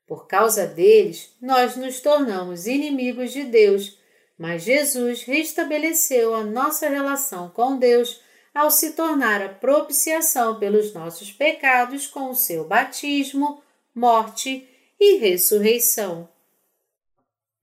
Por 0.06 0.26
causa 0.26 0.66
deles, 0.66 1.34
nós 1.40 1.76
nos 1.76 2.00
tornamos 2.00 2.66
inimigos 2.66 3.32
de 3.32 3.44
Deus, 3.44 3.98
mas 4.38 4.62
Jesus 4.62 5.22
restabeleceu 5.22 6.34
a 6.34 6.42
nossa 6.42 6.88
relação 6.88 7.50
com 7.50 7.76
Deus 7.76 8.20
ao 8.54 8.70
se 8.70 8.92
tornar 8.92 9.42
a 9.42 9.48
propiciação 9.48 10.58
pelos 10.58 10.92
nossos 10.92 11.30
pecados 11.30 12.06
com 12.06 12.30
o 12.30 12.34
seu 12.34 12.64
batismo, 12.64 13.62
morte 13.94 14.66
e 14.98 15.18
ressurreição. 15.18 16.28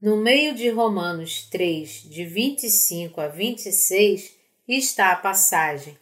No 0.01 0.17
meio 0.17 0.53
de 0.53 0.69
Romanos 0.69 1.47
3, 1.49 2.03
de 2.03 2.25
25 2.25 3.19
a 3.19 3.27
26, 3.27 4.35
está 4.67 5.11
a 5.11 5.15
passagem: 5.15 5.97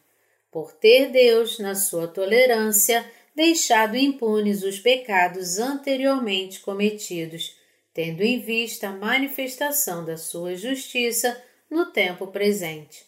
Por 0.52 0.74
ter 0.74 1.10
Deus, 1.10 1.60
na 1.60 1.76
sua 1.76 2.08
tolerância, 2.08 3.10
deixado 3.36 3.96
impunes 3.96 4.64
os 4.64 4.80
pecados 4.80 5.58
anteriormente 5.58 6.60
cometidos, 6.60 7.56
tendo 7.94 8.22
em 8.22 8.40
vista 8.40 8.90
a 8.90 8.96
manifestação 8.96 10.04
da 10.04 10.18
sua 10.18 10.56
justiça 10.56 11.42
no 11.70 11.88
tempo 11.88 12.28
presente. 12.28 13.06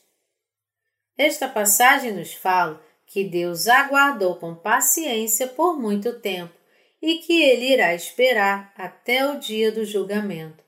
Esta 1.17 1.47
passagem 1.47 2.13
nos 2.13 2.33
fala 2.33 2.83
que 3.05 3.23
Deus 3.23 3.67
aguardou 3.67 4.35
com 4.35 4.55
paciência 4.55 5.47
por 5.47 5.79
muito 5.79 6.19
tempo 6.19 6.53
e 7.05 7.19
que 7.19 7.43
ele 7.43 7.71
irá 7.71 7.93
esperar 7.93 8.73
até 8.75 9.29
o 9.29 9.37
dia 9.37 9.71
do 9.71 9.85
julgamento. 9.85 10.63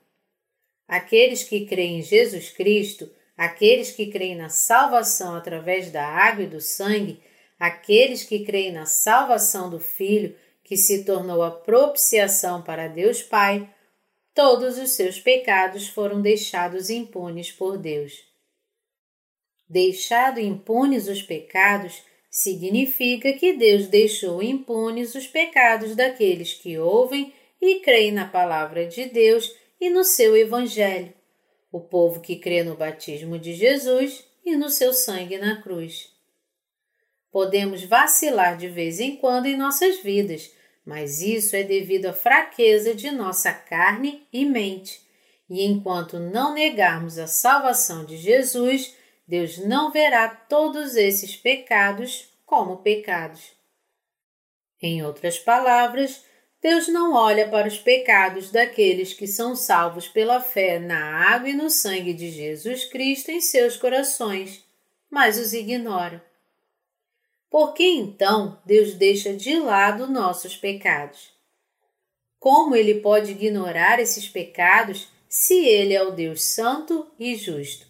Aqueles 0.86 1.42
que 1.42 1.66
creem 1.66 1.98
em 1.98 2.02
Jesus 2.02 2.48
Cristo, 2.50 3.10
aqueles 3.36 3.90
que 3.90 4.06
creem 4.06 4.36
na 4.36 4.48
salvação 4.48 5.34
através 5.34 5.90
da 5.90 6.06
água 6.06 6.44
e 6.44 6.46
do 6.46 6.60
sangue, 6.60 7.20
aqueles 7.58 8.22
que 8.22 8.44
creem 8.44 8.70
na 8.70 8.86
salvação 8.86 9.68
do 9.68 9.80
Filho, 9.80 10.36
que 10.62 10.76
se 10.76 11.04
tornou 11.04 11.42
a 11.42 11.50
propiciação 11.50 12.62
para 12.62 12.86
Deus 12.86 13.20
Pai, 13.20 13.68
todos 14.32 14.78
os 14.78 14.92
seus 14.92 15.18
pecados 15.18 15.88
foram 15.88 16.22
deixados 16.22 16.88
impunes 16.88 17.50
por 17.50 17.76
Deus. 17.76 18.12
Deixado 19.68 20.38
impunes 20.38 21.08
os 21.08 21.20
pecados 21.20 22.00
significa 22.30 23.32
que 23.32 23.54
Deus 23.54 23.86
deixou 23.86 24.42
impunes 24.42 25.14
os 25.14 25.26
pecados 25.26 25.96
daqueles 25.96 26.52
que 26.52 26.78
ouvem 26.78 27.32
e 27.60 27.80
creem 27.80 28.12
na 28.12 28.26
palavra 28.26 28.86
de 28.86 29.06
Deus 29.06 29.54
e 29.80 29.90
no 29.90 30.04
seu 30.04 30.36
Evangelho, 30.36 31.12
o 31.72 31.80
povo 31.80 32.20
que 32.20 32.36
crê 32.36 32.62
no 32.62 32.76
batismo 32.76 33.38
de 33.38 33.54
Jesus 33.54 34.24
e 34.44 34.56
no 34.56 34.68
seu 34.70 34.92
sangue 34.92 35.38
na 35.38 35.60
cruz. 35.60 36.12
Podemos 37.30 37.84
vacilar 37.84 38.56
de 38.56 38.68
vez 38.68 39.00
em 39.00 39.16
quando 39.16 39.46
em 39.46 39.56
nossas 39.56 40.00
vidas, 40.00 40.50
mas 40.84 41.20
isso 41.20 41.54
é 41.54 41.62
devido 41.62 42.06
à 42.06 42.12
fraqueza 42.12 42.94
de 42.94 43.10
nossa 43.10 43.52
carne 43.52 44.26
e 44.32 44.44
mente. 44.46 45.06
E 45.48 45.64
enquanto 45.64 46.18
não 46.18 46.54
negarmos 46.54 47.18
a 47.18 47.26
salvação 47.26 48.04
de 48.04 48.16
Jesus, 48.16 48.94
Deus 49.28 49.58
não 49.58 49.90
verá 49.90 50.26
todos 50.26 50.96
esses 50.96 51.36
pecados 51.36 52.30
como 52.46 52.78
pecados. 52.78 53.52
Em 54.80 55.04
outras 55.04 55.38
palavras, 55.38 56.24
Deus 56.62 56.88
não 56.88 57.12
olha 57.12 57.46
para 57.46 57.68
os 57.68 57.78
pecados 57.78 58.50
daqueles 58.50 59.12
que 59.12 59.26
são 59.26 59.54
salvos 59.54 60.08
pela 60.08 60.40
fé 60.40 60.78
na 60.78 60.98
água 61.30 61.50
e 61.50 61.52
no 61.52 61.68
sangue 61.68 62.14
de 62.14 62.30
Jesus 62.30 62.86
Cristo 62.86 63.30
em 63.30 63.38
seus 63.38 63.76
corações, 63.76 64.64
mas 65.10 65.38
os 65.38 65.52
ignora. 65.52 66.24
Por 67.50 67.74
que 67.74 67.84
então 67.84 68.58
Deus 68.64 68.94
deixa 68.94 69.34
de 69.34 69.58
lado 69.58 70.06
nossos 70.06 70.56
pecados? 70.56 71.30
Como 72.40 72.74
ele 72.74 73.00
pode 73.02 73.32
ignorar 73.32 74.00
esses 74.00 74.26
pecados 74.26 75.08
se 75.28 75.66
ele 75.66 75.92
é 75.92 76.02
o 76.02 76.12
Deus 76.12 76.42
Santo 76.42 77.06
e 77.18 77.36
Justo? 77.36 77.87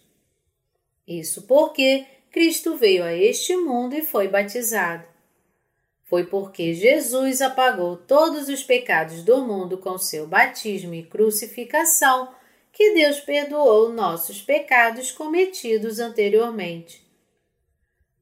Isso 1.09 1.41
porque 1.47 2.05
Cristo 2.31 2.77
veio 2.77 3.03
a 3.03 3.11
este 3.11 3.57
mundo 3.57 3.95
e 3.95 4.03
foi 4.03 4.27
batizado. 4.27 5.03
Foi 6.03 6.23
porque 6.23 6.75
Jesus 6.75 7.41
apagou 7.41 7.97
todos 7.97 8.47
os 8.47 8.63
pecados 8.63 9.23
do 9.23 9.43
mundo 9.43 9.79
com 9.79 9.97
seu 9.97 10.27
batismo 10.27 10.93
e 10.93 11.03
crucificação 11.03 12.31
que 12.71 12.93
Deus 12.93 13.19
perdoou 13.19 13.91
nossos 13.91 14.39
pecados 14.39 15.11
cometidos 15.11 15.99
anteriormente. 15.99 17.03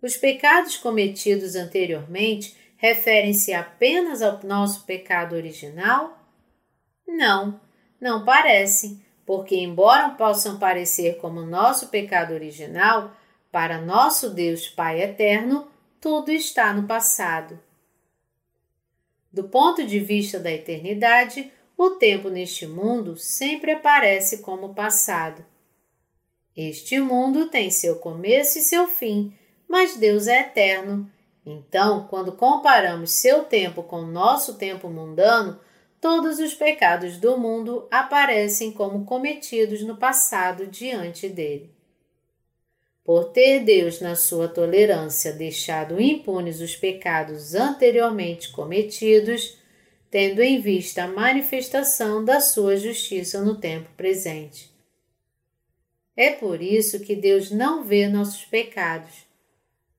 Os 0.01 0.15
pecados 0.15 0.77
cometidos 0.77 1.55
anteriormente 1.55 2.55
referem-se 2.77 3.53
apenas 3.53 4.21
ao 4.21 4.41
nosso 4.43 4.85
pecado 4.85 5.35
original? 5.35 6.17
Não, 7.05 7.59
não 7.99 8.23
parecem, 8.23 9.01
porque, 9.27 9.57
embora 9.57 10.11
possam 10.11 10.57
parecer 10.57 11.17
como 11.17 11.41
nosso 11.41 11.89
pecado 11.89 12.33
original, 12.33 13.11
para 13.51 13.81
nosso 13.81 14.29
Deus 14.29 14.69
Pai 14.69 15.01
eterno, 15.01 15.67
tudo 15.99 16.31
está 16.31 16.73
no 16.73 16.87
passado. 16.87 17.59
Do 19.29 19.43
ponto 19.43 19.85
de 19.85 19.99
vista 19.99 20.39
da 20.39 20.49
eternidade, 20.49 21.51
o 21.77 21.89
tempo 21.89 22.29
neste 22.29 22.65
mundo 22.65 23.17
sempre 23.17 23.71
aparece 23.71 24.37
como 24.37 24.73
passado. 24.73 25.45
Este 26.55 26.97
mundo 26.97 27.49
tem 27.49 27.69
seu 27.69 27.97
começo 27.97 28.57
e 28.57 28.61
seu 28.61 28.87
fim, 28.87 29.37
mas 29.67 29.97
Deus 29.97 30.27
é 30.27 30.39
eterno. 30.39 31.11
Então, 31.45 32.07
quando 32.09 32.31
comparamos 32.31 33.11
seu 33.11 33.43
tempo 33.43 33.83
com 33.83 34.03
nosso 34.03 34.53
tempo 34.53 34.87
mundano, 34.87 35.59
todos 35.99 36.39
os 36.39 36.53
pecados 36.53 37.17
do 37.17 37.37
mundo 37.37 37.87
aparecem 37.91 38.71
como 38.71 39.05
cometidos 39.05 39.81
no 39.81 39.97
passado 39.97 40.67
diante 40.67 41.27
dele. 41.27 41.71
Por 43.03 43.31
ter 43.31 43.61
Deus, 43.63 44.01
na 44.01 44.15
sua 44.15 44.49
tolerância, 44.49 45.31
deixado 45.31 46.01
impunes 46.01 46.59
os 46.59 46.75
pecados 46.75 47.55
anteriormente 47.55 48.51
cometidos, 48.51 49.57
tendo 50.11 50.41
em 50.41 50.59
vista 50.59 51.03
a 51.03 51.07
manifestação 51.07 52.23
da 52.23 52.41
sua 52.41 52.75
justiça 52.75 53.41
no 53.41 53.55
tempo 53.55 53.89
presente. 53.95 54.69
É 56.17 56.31
por 56.31 56.61
isso 56.61 56.99
que 56.99 57.15
Deus 57.15 57.51
não 57.51 57.83
vê 57.83 58.07
nossos 58.07 58.43
pecados. 58.43 59.25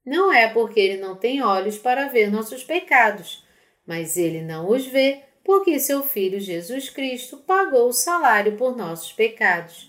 Não 0.04 0.32
é 0.32 0.48
porque 0.48 0.80
Ele 0.80 0.96
não 1.00 1.16
tem 1.16 1.42
olhos 1.42 1.78
para 1.78 2.08
ver 2.08 2.30
nossos 2.30 2.64
pecados, 2.64 3.42
mas 3.86 4.16
Ele 4.16 4.42
não 4.42 4.68
os 4.68 4.86
vê 4.86 5.22
porque 5.48 5.80
seu 5.80 6.02
Filho 6.02 6.38
Jesus 6.38 6.90
Cristo 6.90 7.38
pagou 7.38 7.88
o 7.88 7.92
salário 7.94 8.58
por 8.58 8.76
nossos 8.76 9.14
pecados 9.14 9.88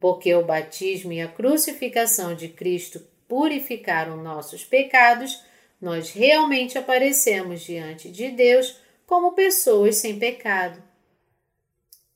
porque 0.00 0.32
o 0.34 0.44
batismo 0.44 1.12
e 1.12 1.20
a 1.20 1.28
crucificação 1.28 2.34
de 2.34 2.48
Cristo 2.48 3.04
purificaram 3.26 4.22
nossos 4.22 4.64
pecados, 4.64 5.42
nós 5.80 6.10
realmente 6.10 6.78
aparecemos 6.78 7.62
diante 7.62 8.10
de 8.10 8.30
Deus 8.30 8.76
como 9.06 9.32
pessoas 9.32 9.96
sem 9.96 10.18
pecado. 10.18 10.82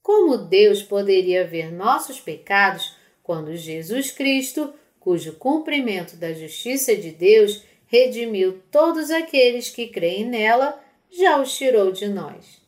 Como 0.02 0.36
Deus 0.36 0.82
poderia 0.82 1.46
ver 1.46 1.72
nossos 1.72 2.20
pecados 2.20 2.96
quando 3.22 3.56
Jesus 3.56 4.10
Cristo, 4.10 4.72
cujo 4.98 5.34
cumprimento 5.34 6.16
da 6.16 6.32
justiça 6.32 6.94
de 6.96 7.10
Deus 7.10 7.62
redimiu 7.86 8.60
todos 8.70 9.10
aqueles 9.10 9.70
que 9.70 9.88
creem 9.88 10.24
nela, 10.24 10.82
já 11.12 11.40
os 11.40 11.56
tirou 11.56 11.92
de 11.92 12.08
nós? 12.08 12.60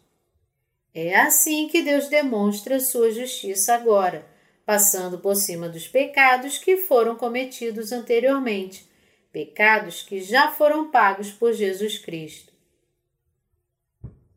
É 0.94 1.16
assim 1.16 1.66
que 1.68 1.82
Deus 1.82 2.08
demonstra 2.08 2.78
sua 2.78 3.10
justiça 3.10 3.74
agora 3.74 4.34
passando 4.64 5.18
por 5.18 5.36
cima 5.36 5.68
dos 5.68 5.86
pecados 5.86 6.58
que 6.58 6.76
foram 6.76 7.16
cometidos 7.16 7.92
anteriormente, 7.92 8.86
pecados 9.30 10.02
que 10.02 10.20
já 10.20 10.50
foram 10.50 10.90
pagos 10.90 11.30
por 11.30 11.52
Jesus 11.52 11.98
Cristo. 11.98 12.52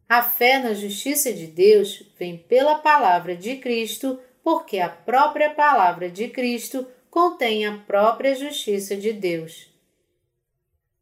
A 0.09 0.23
fé 0.23 0.59
na 0.59 0.73
justiça 0.73 1.33
de 1.33 1.47
Deus 1.47 2.03
vem 2.17 2.37
pela 2.37 2.79
palavra 2.79 3.35
de 3.35 3.57
Cristo, 3.57 4.19
porque 4.43 4.79
a 4.79 4.89
própria 4.89 5.49
palavra 5.49 6.09
de 6.09 6.29
Cristo 6.29 6.87
contém 7.09 7.65
a 7.65 7.77
própria 7.79 8.33
justiça 8.35 8.95
de 8.95 9.11
Deus. 9.11 9.69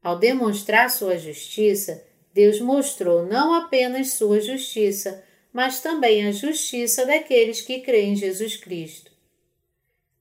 Ao 0.01 0.17
demonstrar 0.17 0.89
sua 0.89 1.17
justiça, 1.17 2.04
Deus 2.35 2.59
mostrou 2.59 3.25
não 3.25 3.53
apenas 3.53 4.15
sua 4.15 4.41
justiça, 4.41 5.23
mas 5.53 5.79
também 5.79 6.27
a 6.27 6.33
justiça 6.33 7.05
daqueles 7.05 7.61
que 7.61 7.79
creem 7.79 8.11
em 8.11 8.15
Jesus 8.17 8.57
Cristo. 8.57 9.09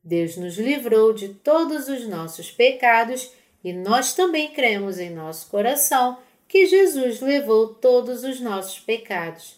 Deus 0.01 0.37
nos 0.37 0.57
livrou 0.57 1.13
de 1.13 1.31
todos 1.31 1.89
os 1.89 2.07
nossos 2.07 2.53
pecados 2.53 3.33
e 3.65 3.73
nós 3.73 4.15
também 4.15 4.53
cremos 4.53 5.01
em 5.01 5.11
nosso 5.11 5.49
coração 5.49 6.17
que 6.47 6.69
Jesus 6.69 7.21
levou 7.21 7.75
todos 7.75 8.23
os 8.23 8.39
nossos 8.39 8.79
pecados. 8.79 9.57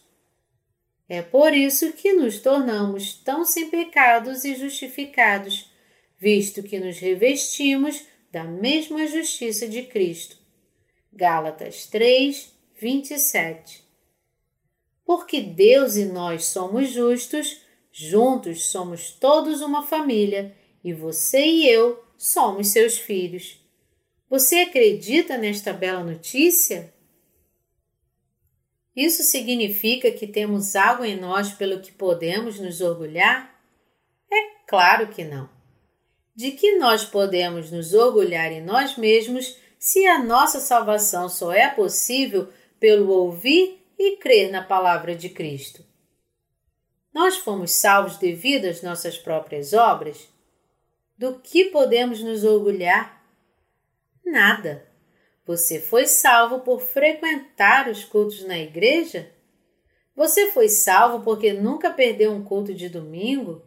É 1.06 1.20
por 1.20 1.52
isso 1.52 1.92
que 1.92 2.14
nos 2.14 2.38
tornamos 2.38 3.12
tão 3.12 3.44
sem 3.44 3.68
pecados 3.68 4.46
e 4.46 4.54
justificados, 4.54 5.70
visto 6.18 6.62
que 6.62 6.80
nos 6.80 6.98
revestimos 7.00 8.02
da 8.32 8.44
mesma 8.44 9.06
justiça 9.06 9.68
de 9.68 9.82
Cristo. 9.82 10.45
Gálatas 11.16 11.86
3, 11.86 12.54
27. 12.80 13.84
Porque 15.04 15.40
Deus 15.40 15.96
e 15.96 16.04
nós 16.04 16.44
somos 16.44 16.90
justos, 16.90 17.66
Juntos 17.98 18.66
somos 18.66 19.10
todos 19.10 19.62
uma 19.62 19.82
família 19.82 20.54
e 20.84 20.92
você 20.92 21.46
e 21.46 21.66
eu 21.66 22.04
somos 22.18 22.68
seus 22.68 22.98
filhos. 22.98 23.58
Você 24.28 24.56
acredita 24.56 25.38
nesta 25.38 25.72
bela 25.72 26.04
notícia? 26.04 26.92
Isso 28.94 29.22
significa 29.22 30.10
que 30.10 30.26
temos 30.26 30.76
algo 30.76 31.06
em 31.06 31.18
nós 31.18 31.54
pelo 31.54 31.80
que 31.80 31.90
podemos 31.90 32.60
nos 32.60 32.82
orgulhar? 32.82 33.58
É 34.30 34.42
claro 34.68 35.08
que 35.08 35.24
não. 35.24 35.48
De 36.34 36.50
que 36.50 36.76
nós 36.76 37.02
podemos 37.02 37.70
nos 37.70 37.94
orgulhar 37.94 38.52
em 38.52 38.60
nós 38.60 38.98
mesmos 38.98 39.56
se 39.86 40.04
a 40.04 40.18
nossa 40.18 40.58
salvação 40.58 41.28
só 41.28 41.52
é 41.52 41.70
possível 41.70 42.52
pelo 42.80 43.08
ouvir 43.08 43.80
e 43.96 44.16
crer 44.16 44.50
na 44.50 44.60
palavra 44.60 45.14
de 45.14 45.28
Cristo? 45.28 45.84
Nós 47.14 47.36
fomos 47.36 47.70
salvos 47.70 48.16
devido 48.16 48.64
às 48.64 48.82
nossas 48.82 49.16
próprias 49.16 49.72
obras? 49.72 50.28
Do 51.16 51.38
que 51.38 51.66
podemos 51.66 52.20
nos 52.20 52.42
orgulhar? 52.42 53.22
Nada. 54.24 54.84
Você 55.44 55.80
foi 55.80 56.08
salvo 56.08 56.58
por 56.62 56.80
frequentar 56.80 57.88
os 57.88 58.02
cultos 58.02 58.42
na 58.42 58.58
igreja? 58.58 59.30
Você 60.16 60.50
foi 60.50 60.68
salvo 60.68 61.22
porque 61.22 61.52
nunca 61.52 61.92
perdeu 61.92 62.32
um 62.32 62.42
culto 62.42 62.74
de 62.74 62.88
domingo? 62.88 63.62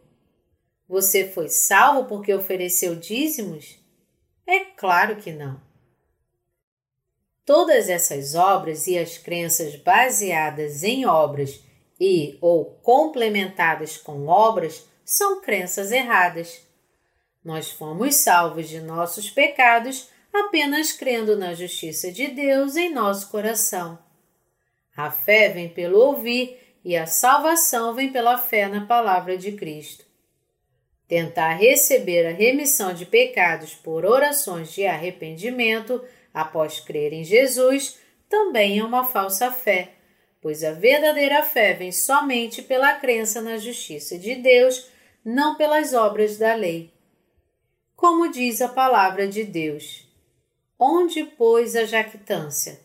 Você 0.86 1.26
foi 1.26 1.48
salvo 1.48 2.04
porque 2.04 2.34
ofereceu 2.34 2.94
dízimos? 2.94 3.78
É 4.46 4.60
claro 4.60 5.16
que 5.16 5.32
não. 5.32 5.69
Todas 7.50 7.88
essas 7.88 8.36
obras 8.36 8.86
e 8.86 8.96
as 8.96 9.18
crenças 9.18 9.74
baseadas 9.74 10.84
em 10.84 11.04
obras 11.04 11.60
e 11.98 12.38
ou 12.40 12.64
complementadas 12.80 13.96
com 13.96 14.28
obras 14.28 14.86
são 15.04 15.40
crenças 15.40 15.90
erradas. 15.90 16.64
Nós 17.44 17.68
fomos 17.68 18.14
salvos 18.14 18.68
de 18.68 18.80
nossos 18.80 19.28
pecados 19.28 20.08
apenas 20.32 20.92
crendo 20.92 21.36
na 21.36 21.52
justiça 21.52 22.12
de 22.12 22.28
Deus 22.28 22.76
em 22.76 22.94
nosso 22.94 23.28
coração. 23.30 23.98
A 24.96 25.10
fé 25.10 25.48
vem 25.48 25.68
pelo 25.68 25.98
ouvir 25.98 26.56
e 26.84 26.96
a 26.96 27.04
salvação 27.04 27.94
vem 27.94 28.12
pela 28.12 28.38
fé 28.38 28.68
na 28.68 28.86
palavra 28.86 29.36
de 29.36 29.50
Cristo. 29.50 30.04
Tentar 31.08 31.54
receber 31.54 32.28
a 32.28 32.32
remissão 32.32 32.94
de 32.94 33.04
pecados 33.04 33.74
por 33.74 34.04
orações 34.04 34.72
de 34.72 34.86
arrependimento 34.86 36.00
após 36.32 36.80
crer 36.80 37.12
em 37.12 37.24
Jesus 37.24 37.98
também 38.28 38.78
é 38.78 38.84
uma 38.84 39.04
falsa 39.04 39.50
fé 39.50 39.94
pois 40.40 40.64
a 40.64 40.72
verdadeira 40.72 41.42
fé 41.42 41.74
vem 41.74 41.92
somente 41.92 42.62
pela 42.62 42.94
crença 42.94 43.40
na 43.40 43.58
justiça 43.58 44.18
de 44.18 44.34
Deus, 44.36 44.88
não 45.24 45.56
pelas 45.56 45.92
obras 45.92 46.38
da 46.38 46.54
lei. 46.54 46.92
Como 47.94 48.30
diz 48.30 48.62
a 48.62 48.68
palavra 48.68 49.28
de 49.28 49.44
Deus: 49.44 50.08
Onde, 50.78 51.24
pois, 51.24 51.76
a 51.76 51.84
jactância? 51.84 52.80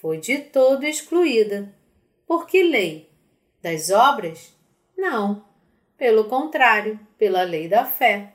Foi 0.00 0.18
de 0.18 0.38
todo 0.38 0.84
excluída. 0.84 1.72
Por 2.26 2.46
que 2.46 2.62
lei? 2.62 3.08
Das 3.60 3.90
obras? 3.90 4.52
Não. 4.96 5.44
Pelo 5.96 6.24
contrário, 6.24 6.98
pela 7.16 7.42
lei 7.42 7.68
da 7.68 7.84
fé. 7.84 8.34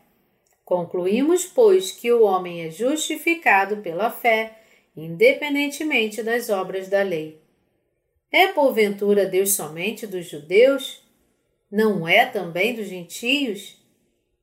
Concluímos, 0.68 1.46
pois, 1.46 1.94
que 1.94 2.12
o 2.12 2.24
homem 2.24 2.66
é 2.66 2.70
justificado 2.70 3.78
pela 3.78 4.12
fé, 4.12 4.60
independentemente 4.98 6.22
das 6.22 6.50
obras 6.50 6.90
da 6.90 7.02
lei. 7.04 7.42
É 8.30 8.50
porventura 8.50 9.26
Deus 9.26 9.54
somente 9.54 10.06
dos 10.06 10.26
judeus? 10.26 11.02
Não 11.72 12.06
é 12.06 12.26
também 12.26 12.76
dos 12.76 12.90
gentios? 12.90 13.82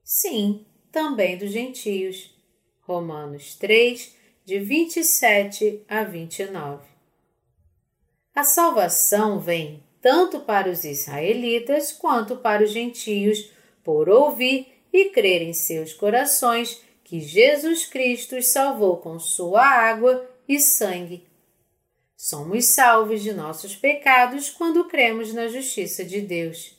Sim, 0.02 0.64
também 0.90 1.36
dos 1.36 1.50
gentios. 1.50 2.34
Romanos 2.80 3.54
3, 3.56 4.16
de 4.46 4.60
27 4.60 5.84
a 5.86 6.04
29. 6.04 6.86
A 8.34 8.44
salvação 8.44 9.38
vem 9.38 9.84
tanto 10.00 10.40
para 10.40 10.70
os 10.70 10.84
israelitas 10.84 11.92
quanto 11.92 12.34
para 12.36 12.64
os 12.64 12.70
gentios, 12.70 13.52
por 13.84 14.08
ouvir 14.08 14.73
e 14.94 15.10
crer 15.10 15.42
em 15.42 15.52
seus 15.52 15.92
corações 15.92 16.80
que 17.02 17.20
Jesus 17.20 17.84
Cristo 17.84 18.36
os 18.36 18.46
salvou 18.46 18.96
com 18.96 19.18
sua 19.18 19.62
água 19.62 20.26
e 20.48 20.58
sangue 20.58 21.26
Somos 22.26 22.68
salvos 22.68 23.22
de 23.22 23.34
nossos 23.34 23.76
pecados 23.76 24.48
quando 24.48 24.84
cremos 24.86 25.34
na 25.34 25.46
justiça 25.46 26.02
de 26.02 26.22
Deus. 26.22 26.74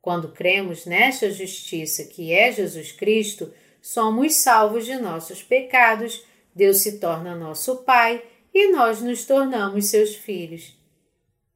Quando 0.00 0.32
cremos 0.32 0.86
nesta 0.86 1.30
justiça 1.30 2.04
que 2.04 2.32
é 2.32 2.50
Jesus 2.50 2.90
Cristo, 2.90 3.52
somos 3.82 4.36
salvos 4.36 4.86
de 4.86 4.96
nossos 4.96 5.42
pecados, 5.42 6.24
Deus 6.54 6.78
se 6.78 6.98
torna 6.98 7.36
nosso 7.36 7.82
Pai 7.84 8.24
e 8.54 8.72
nós 8.72 9.02
nos 9.02 9.26
tornamos 9.26 9.90
seus 9.90 10.14
filhos. 10.14 10.74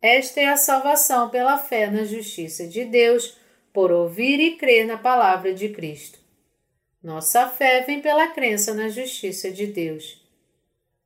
Esta 0.03 0.41
é 0.41 0.49
a 0.49 0.59
salvação 0.59 1.31
pela 1.31 1.57
fé 1.57 1.91
na 1.91 2.05
justiça 2.05 2.67
de 2.67 2.85
Deus, 2.85 3.35
por 3.73 3.91
ouvir 3.91 4.41
e 4.41 4.57
crer 4.57 4.87
na 4.87 4.97
palavra 4.97 5.55
de 5.55 5.69
Cristo. 5.69 6.19
Nossa 7.03 7.49
fé 7.49 7.83
vem 7.83 8.01
pela 8.01 8.29
crença 8.29 8.75
na 8.75 8.89
justiça 8.89 9.51
de 9.51 9.67
Deus. 9.67 10.21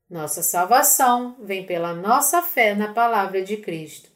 Nossa 0.09 0.43
salvação 0.43 1.37
vem 1.41 1.65
pela 1.65 1.95
nossa 1.95 2.43
fé 2.43 2.75
na 2.75 2.93
palavra 2.93 3.43
de 3.43 3.57
Cristo. 3.57 4.11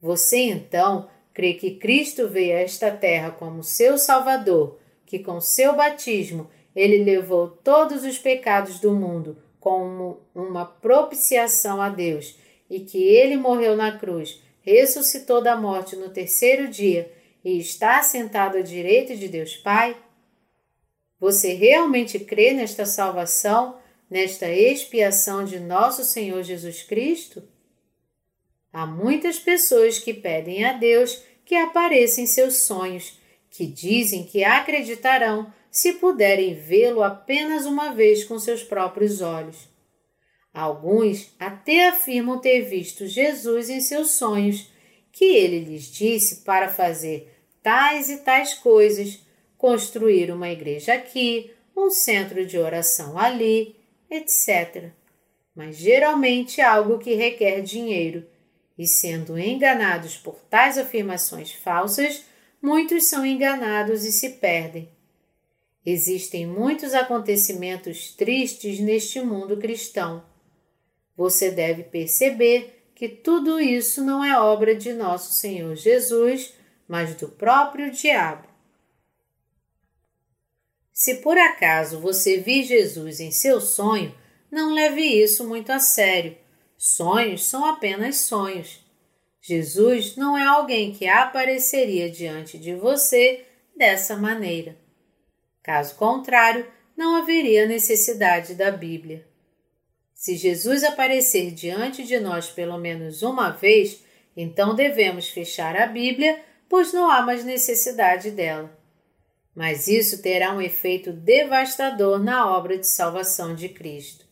Você 0.00 0.38
então 0.38 1.08
crê 1.32 1.54
que 1.54 1.72
Cristo 1.72 2.28
veio 2.28 2.56
a 2.56 2.60
esta 2.60 2.90
terra 2.90 3.30
como 3.30 3.64
seu 3.64 3.98
Salvador, 3.98 4.78
que 5.04 5.18
com 5.18 5.40
seu 5.40 5.74
batismo 5.74 6.48
ele 6.74 7.02
levou 7.02 7.48
todos 7.48 8.04
os 8.04 8.18
pecados 8.18 8.78
do 8.78 8.92
mundo 8.92 9.36
como 9.58 10.20
uma 10.34 10.64
propiciação 10.64 11.80
a 11.80 11.88
Deus 11.88 12.36
e 12.68 12.80
que 12.80 13.02
ele 13.02 13.36
morreu 13.36 13.76
na 13.76 13.98
cruz, 13.98 14.42
ressuscitou 14.60 15.42
da 15.42 15.56
morte 15.56 15.96
no 15.96 16.10
terceiro 16.10 16.68
dia 16.68 17.10
e 17.44 17.58
está 17.58 18.02
sentado 18.02 18.56
à 18.56 18.62
direita 18.62 19.14
de 19.14 19.28
Deus 19.28 19.54
Pai? 19.56 19.96
Você 21.20 21.54
realmente 21.54 22.18
crê 22.18 22.52
nesta 22.52 22.86
salvação, 22.86 23.78
nesta 24.08 24.48
expiação 24.48 25.44
de 25.44 25.60
nosso 25.60 26.04
Senhor 26.04 26.42
Jesus 26.42 26.82
Cristo? 26.82 27.42
Há 28.72 28.86
muitas 28.86 29.38
pessoas 29.38 29.98
que 29.98 30.14
pedem 30.14 30.64
a 30.64 30.72
Deus 30.72 31.22
que 31.44 31.54
apareça 31.54 32.20
em 32.20 32.26
seus 32.26 32.60
sonhos, 32.60 33.18
que 33.50 33.66
dizem 33.66 34.24
que 34.24 34.42
acreditarão 34.42 35.52
se 35.70 35.94
puderem 35.94 36.54
vê-lo 36.54 37.02
apenas 37.02 37.66
uma 37.66 37.92
vez 37.92 38.24
com 38.24 38.38
seus 38.38 38.62
próprios 38.62 39.20
olhos. 39.20 39.68
Alguns 40.52 41.34
até 41.38 41.88
afirmam 41.88 42.38
ter 42.40 42.62
visto 42.62 43.06
Jesus 43.06 43.68
em 43.68 43.80
seus 43.80 44.12
sonhos, 44.12 44.70
que 45.12 45.24
ele 45.24 45.60
lhes 45.60 45.84
disse 45.84 46.44
para 46.44 46.68
fazer 46.68 47.33
tais 47.64 48.10
e 48.10 48.18
tais 48.18 48.52
coisas, 48.54 49.18
construir 49.56 50.30
uma 50.30 50.50
igreja 50.50 50.92
aqui, 50.92 51.50
um 51.74 51.90
centro 51.90 52.46
de 52.46 52.58
oração 52.58 53.18
ali, 53.18 53.74
etc. 54.08 54.90
Mas 55.56 55.76
geralmente 55.76 56.60
é 56.60 56.64
algo 56.64 56.98
que 56.98 57.14
requer 57.14 57.62
dinheiro 57.62 58.26
e 58.76 58.86
sendo 58.86 59.38
enganados 59.38 60.16
por 60.16 60.34
tais 60.50 60.76
afirmações 60.76 61.52
falsas, 61.52 62.24
muitos 62.60 63.04
são 63.04 63.24
enganados 63.24 64.04
e 64.04 64.12
se 64.12 64.30
perdem. 64.30 64.88
Existem 65.86 66.46
muitos 66.46 66.92
acontecimentos 66.92 68.10
tristes 68.12 68.78
neste 68.80 69.20
mundo 69.20 69.56
cristão. 69.56 70.24
Você 71.16 71.50
deve 71.50 71.84
perceber 71.84 72.88
que 72.94 73.08
tudo 73.08 73.60
isso 73.60 74.02
não 74.02 74.24
é 74.24 74.38
obra 74.38 74.74
de 74.74 74.92
nosso 74.92 75.32
Senhor 75.32 75.74
Jesus, 75.76 76.53
mas 76.88 77.14
do 77.14 77.28
próprio 77.28 77.90
diabo. 77.90 78.48
Se 80.92 81.16
por 81.16 81.36
acaso 81.36 82.00
você 82.00 82.38
vir 82.38 82.64
Jesus 82.64 83.20
em 83.20 83.30
seu 83.30 83.60
sonho, 83.60 84.14
não 84.50 84.72
leve 84.72 85.02
isso 85.02 85.46
muito 85.46 85.70
a 85.70 85.80
sério 85.80 86.36
Sonhos 86.86 87.46
são 87.46 87.64
apenas 87.64 88.16
sonhos. 88.16 88.84
Jesus 89.40 90.16
não 90.16 90.36
é 90.36 90.44
alguém 90.44 90.92
que 90.92 91.06
apareceria 91.06 92.10
diante 92.10 92.58
de 92.58 92.74
você 92.74 93.44
dessa 93.74 94.16
maneira. 94.16 94.76
Caso 95.62 95.94
contrário, 95.96 96.66
não 96.94 97.16
haveria 97.16 97.66
necessidade 97.66 98.54
da 98.54 98.70
Bíblia. 98.70 99.26
Se 100.14 100.36
Jesus 100.36 100.84
aparecer 100.84 101.52
diante 101.52 102.04
de 102.04 102.20
nós 102.20 102.50
pelo 102.50 102.76
menos 102.76 103.22
uma 103.22 103.50
vez, 103.50 104.04
então 104.36 104.74
devemos 104.74 105.30
fechar 105.30 105.76
a 105.76 105.86
Bíblia, 105.86 106.38
pois 106.74 106.92
não 106.92 107.08
há 107.08 107.22
mais 107.22 107.44
necessidade 107.44 108.32
dela. 108.32 108.76
Mas 109.54 109.86
isso 109.86 110.20
terá 110.20 110.52
um 110.52 110.60
efeito 110.60 111.12
devastador 111.12 112.18
na 112.18 112.52
obra 112.52 112.76
de 112.76 112.88
salvação 112.88 113.54
de 113.54 113.68
Cristo. 113.68 114.26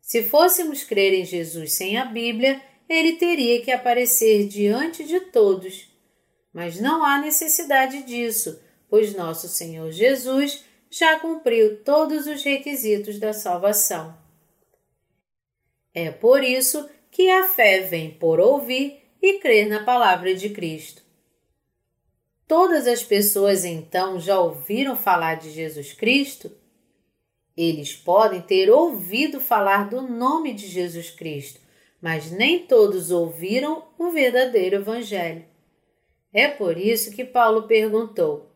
Se 0.00 0.22
fôssemos 0.22 0.82
crer 0.82 1.12
em 1.12 1.26
Jesus 1.26 1.74
sem 1.74 1.98
a 1.98 2.06
Bíblia, 2.06 2.58
ele 2.88 3.16
teria 3.16 3.60
que 3.60 3.70
aparecer 3.70 4.48
diante 4.48 5.04
de 5.04 5.20
todos. 5.20 5.94
Mas 6.54 6.80
não 6.80 7.04
há 7.04 7.20
necessidade 7.20 8.04
disso, 8.04 8.58
pois 8.88 9.14
nosso 9.14 9.46
Senhor 9.46 9.92
Jesus 9.92 10.64
já 10.88 11.20
cumpriu 11.20 11.84
todos 11.84 12.26
os 12.26 12.42
requisitos 12.42 13.18
da 13.18 13.34
salvação. 13.34 14.16
É 15.92 16.10
por 16.10 16.42
isso 16.42 16.88
que 17.10 17.30
a 17.30 17.46
fé 17.46 17.80
vem 17.80 18.12
por 18.12 18.40
ouvir 18.40 19.02
e 19.20 19.38
crer 19.38 19.68
na 19.68 19.84
palavra 19.84 20.34
de 20.34 20.48
Cristo. 20.48 21.04
Todas 22.48 22.86
as 22.86 23.02
pessoas 23.02 23.64
então 23.64 24.20
já 24.20 24.38
ouviram 24.38 24.96
falar 24.96 25.34
de 25.34 25.50
Jesus 25.50 25.92
Cristo? 25.92 26.50
Eles 27.56 27.92
podem 27.92 28.40
ter 28.40 28.70
ouvido 28.70 29.40
falar 29.40 29.88
do 29.88 30.02
nome 30.02 30.52
de 30.52 30.68
Jesus 30.68 31.10
Cristo, 31.10 31.58
mas 32.00 32.30
nem 32.30 32.66
todos 32.66 33.10
ouviram 33.10 33.82
o 33.98 34.10
verdadeiro 34.10 34.76
Evangelho. 34.76 35.44
É 36.32 36.46
por 36.46 36.78
isso 36.78 37.10
que 37.10 37.24
Paulo 37.24 37.62
perguntou: 37.62 38.52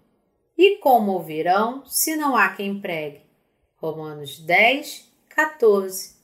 E 0.56 0.76
como 0.76 1.12
ouvirão 1.12 1.84
se 1.86 2.14
não 2.14 2.36
há 2.36 2.50
quem 2.50 2.78
pregue? 2.78 3.22
Romanos 3.76 4.38
10, 4.38 5.10
14. 5.30 6.20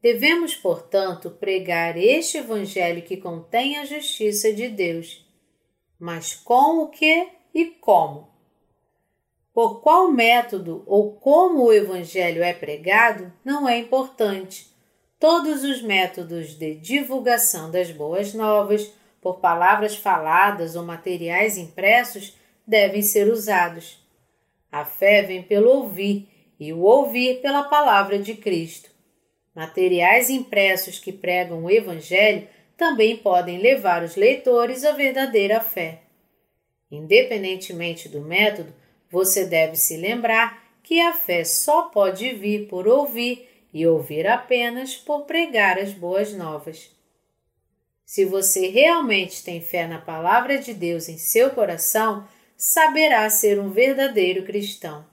Devemos, 0.00 0.54
portanto, 0.54 1.30
pregar 1.30 1.98
este 1.98 2.38
Evangelho 2.38 3.02
que 3.02 3.16
contém 3.16 3.76
a 3.76 3.84
justiça 3.84 4.52
de 4.52 4.68
Deus. 4.68 5.25
Mas 5.98 6.34
com 6.34 6.82
o 6.82 6.88
que 6.88 7.28
e 7.54 7.66
como? 7.66 8.28
Por 9.52 9.80
qual 9.80 10.12
método 10.12 10.84
ou 10.86 11.12
como 11.12 11.64
o 11.64 11.72
Evangelho 11.72 12.42
é 12.42 12.52
pregado 12.52 13.32
não 13.42 13.66
é 13.66 13.78
importante. 13.78 14.70
Todos 15.18 15.64
os 15.64 15.80
métodos 15.80 16.58
de 16.58 16.74
divulgação 16.74 17.70
das 17.70 17.90
boas 17.90 18.34
novas, 18.34 18.92
por 19.20 19.40
palavras 19.40 19.96
faladas 19.96 20.76
ou 20.76 20.84
materiais 20.84 21.56
impressos, 21.56 22.36
devem 22.66 23.00
ser 23.00 23.32
usados. 23.32 23.98
A 24.70 24.84
fé 24.84 25.22
vem 25.22 25.42
pelo 25.42 25.70
ouvir 25.70 26.28
e 26.60 26.72
o 26.72 26.80
ouvir 26.80 27.40
pela 27.40 27.64
palavra 27.64 28.18
de 28.18 28.34
Cristo. 28.34 28.90
Materiais 29.54 30.28
impressos 30.28 30.98
que 30.98 31.10
pregam 31.10 31.64
o 31.64 31.70
Evangelho 31.70 32.46
também 32.76 33.16
podem 33.16 33.58
levar 33.58 34.02
os 34.02 34.16
leitores 34.16 34.84
à 34.84 34.92
verdadeira 34.92 35.60
fé. 35.60 36.02
Independentemente 36.90 38.08
do 38.08 38.20
método, 38.20 38.72
você 39.10 39.44
deve 39.44 39.76
se 39.76 39.96
lembrar 39.96 40.64
que 40.82 41.00
a 41.00 41.12
fé 41.12 41.42
só 41.42 41.82
pode 41.84 42.32
vir 42.34 42.68
por 42.68 42.86
ouvir 42.86 43.48
e 43.72 43.86
ouvir 43.86 44.26
apenas 44.26 44.94
por 44.94 45.22
pregar 45.24 45.78
as 45.78 45.92
boas 45.92 46.32
novas. 46.32 46.90
Se 48.04 48.24
você 48.24 48.68
realmente 48.68 49.42
tem 49.42 49.60
fé 49.60 49.86
na 49.86 50.00
palavra 50.00 50.58
de 50.58 50.72
Deus 50.72 51.08
em 51.08 51.18
seu 51.18 51.50
coração, 51.50 52.26
saberá 52.56 53.28
ser 53.28 53.58
um 53.58 53.70
verdadeiro 53.70 54.44
cristão. 54.44 55.04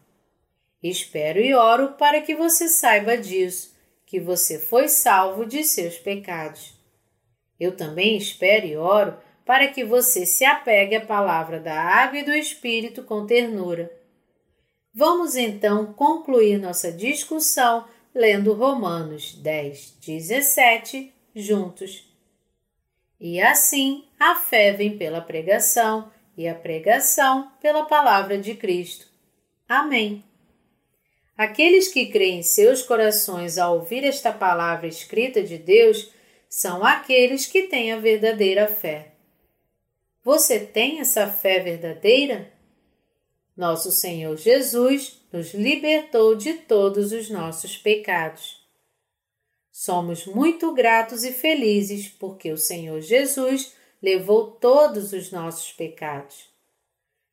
Espero 0.82 1.40
e 1.40 1.56
oro 1.56 1.94
para 1.94 2.22
que 2.22 2.36
você 2.36 2.70
saiba 2.70 3.18
disso, 3.18 3.76
que 4.06 4.20
você 4.20 4.60
foi 4.60 4.88
salvo 4.88 5.46
de 5.46 5.64
seus 5.64 5.98
pecados. 5.98 6.73
Eu 7.60 7.76
também 7.76 8.18
espero 8.18 8.66
e 8.66 8.76
oro 8.76 9.18
para 9.46 9.68
que 9.68 9.84
você 9.84 10.26
se 10.26 10.46
apegue 10.46 10.96
à 10.96 11.06
palavra 11.06 11.60
da 11.60 11.80
água 11.80 12.20
e 12.20 12.24
do 12.24 12.32
Espírito 12.32 13.04
com 13.04 13.26
ternura. 13.26 13.92
Vamos 14.94 15.36
então 15.36 15.94
concluir 15.94 16.58
nossa 16.58 16.92
discussão 16.92 17.86
lendo 18.14 18.54
Romanos 18.54 19.34
10, 19.36 19.98
17 20.06 21.12
juntos. 21.36 22.08
E 23.20 23.42
assim 23.42 24.06
a 24.20 24.36
fé 24.36 24.72
vem 24.72 24.98
pela 24.98 25.22
pregação, 25.22 26.12
e 26.36 26.48
a 26.48 26.56
pregação 26.56 27.52
pela 27.62 27.86
palavra 27.86 28.38
de 28.38 28.56
Cristo. 28.56 29.08
Amém. 29.68 30.24
Aqueles 31.38 31.88
que 31.88 32.08
creem 32.08 32.40
em 32.40 32.44
seus 32.44 32.82
corações 32.84 33.58
ao 33.58 33.80
ouvir 33.80 34.04
esta 34.04 34.32
palavra 34.32 34.88
escrita 34.88 35.42
de 35.44 35.58
Deus 35.58 36.12
são 36.56 36.86
aqueles 36.86 37.48
que 37.48 37.64
têm 37.64 37.92
a 37.92 37.98
verdadeira 37.98 38.68
fé. 38.68 39.16
Você 40.24 40.60
tem 40.60 41.00
essa 41.00 41.26
fé 41.26 41.60
verdadeira? 41.60 42.54
Nosso 43.58 43.92
Senhor 43.92 44.38
Jesus 44.38 45.20
nos 45.32 45.56
libertou 45.56 46.36
de 46.36 46.54
todos 46.54 47.12
os 47.12 47.28
nossos 47.28 47.76
pecados. 47.76 48.64
Somos 49.72 50.28
muito 50.28 50.72
gratos 50.76 51.24
e 51.24 51.34
felizes 51.34 52.08
porque 52.08 52.52
o 52.52 52.58
Senhor 52.58 53.02
Jesus 53.02 53.74
levou 54.00 54.52
todos 54.52 55.12
os 55.12 55.32
nossos 55.32 55.72
pecados. 55.72 56.52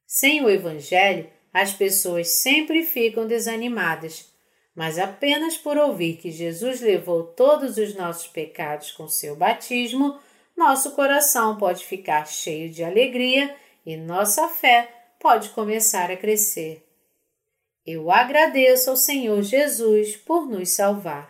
Sem 0.06 0.42
o 0.42 0.48
Evangelho, 0.48 1.28
as 1.52 1.74
pessoas 1.74 2.28
sempre 2.28 2.84
ficam 2.84 3.26
desanimadas, 3.26 4.29
mas 4.74 4.98
apenas 4.98 5.56
por 5.56 5.76
ouvir 5.76 6.16
que 6.16 6.30
Jesus 6.30 6.80
levou 6.80 7.24
todos 7.24 7.76
os 7.76 7.94
nossos 7.94 8.26
pecados 8.26 8.92
com 8.92 9.08
seu 9.08 9.36
batismo, 9.36 10.18
nosso 10.56 10.92
coração 10.92 11.56
pode 11.56 11.84
ficar 11.84 12.26
cheio 12.26 12.70
de 12.70 12.84
alegria 12.84 13.54
e 13.84 13.96
nossa 13.96 14.48
fé 14.48 14.88
pode 15.18 15.50
começar 15.50 16.10
a 16.10 16.16
crescer. 16.16 16.86
Eu 17.86 18.10
agradeço 18.10 18.90
ao 18.90 18.96
Senhor 18.96 19.42
Jesus 19.42 20.16
por 20.16 20.46
nos 20.46 20.70
salvar. 20.70 21.29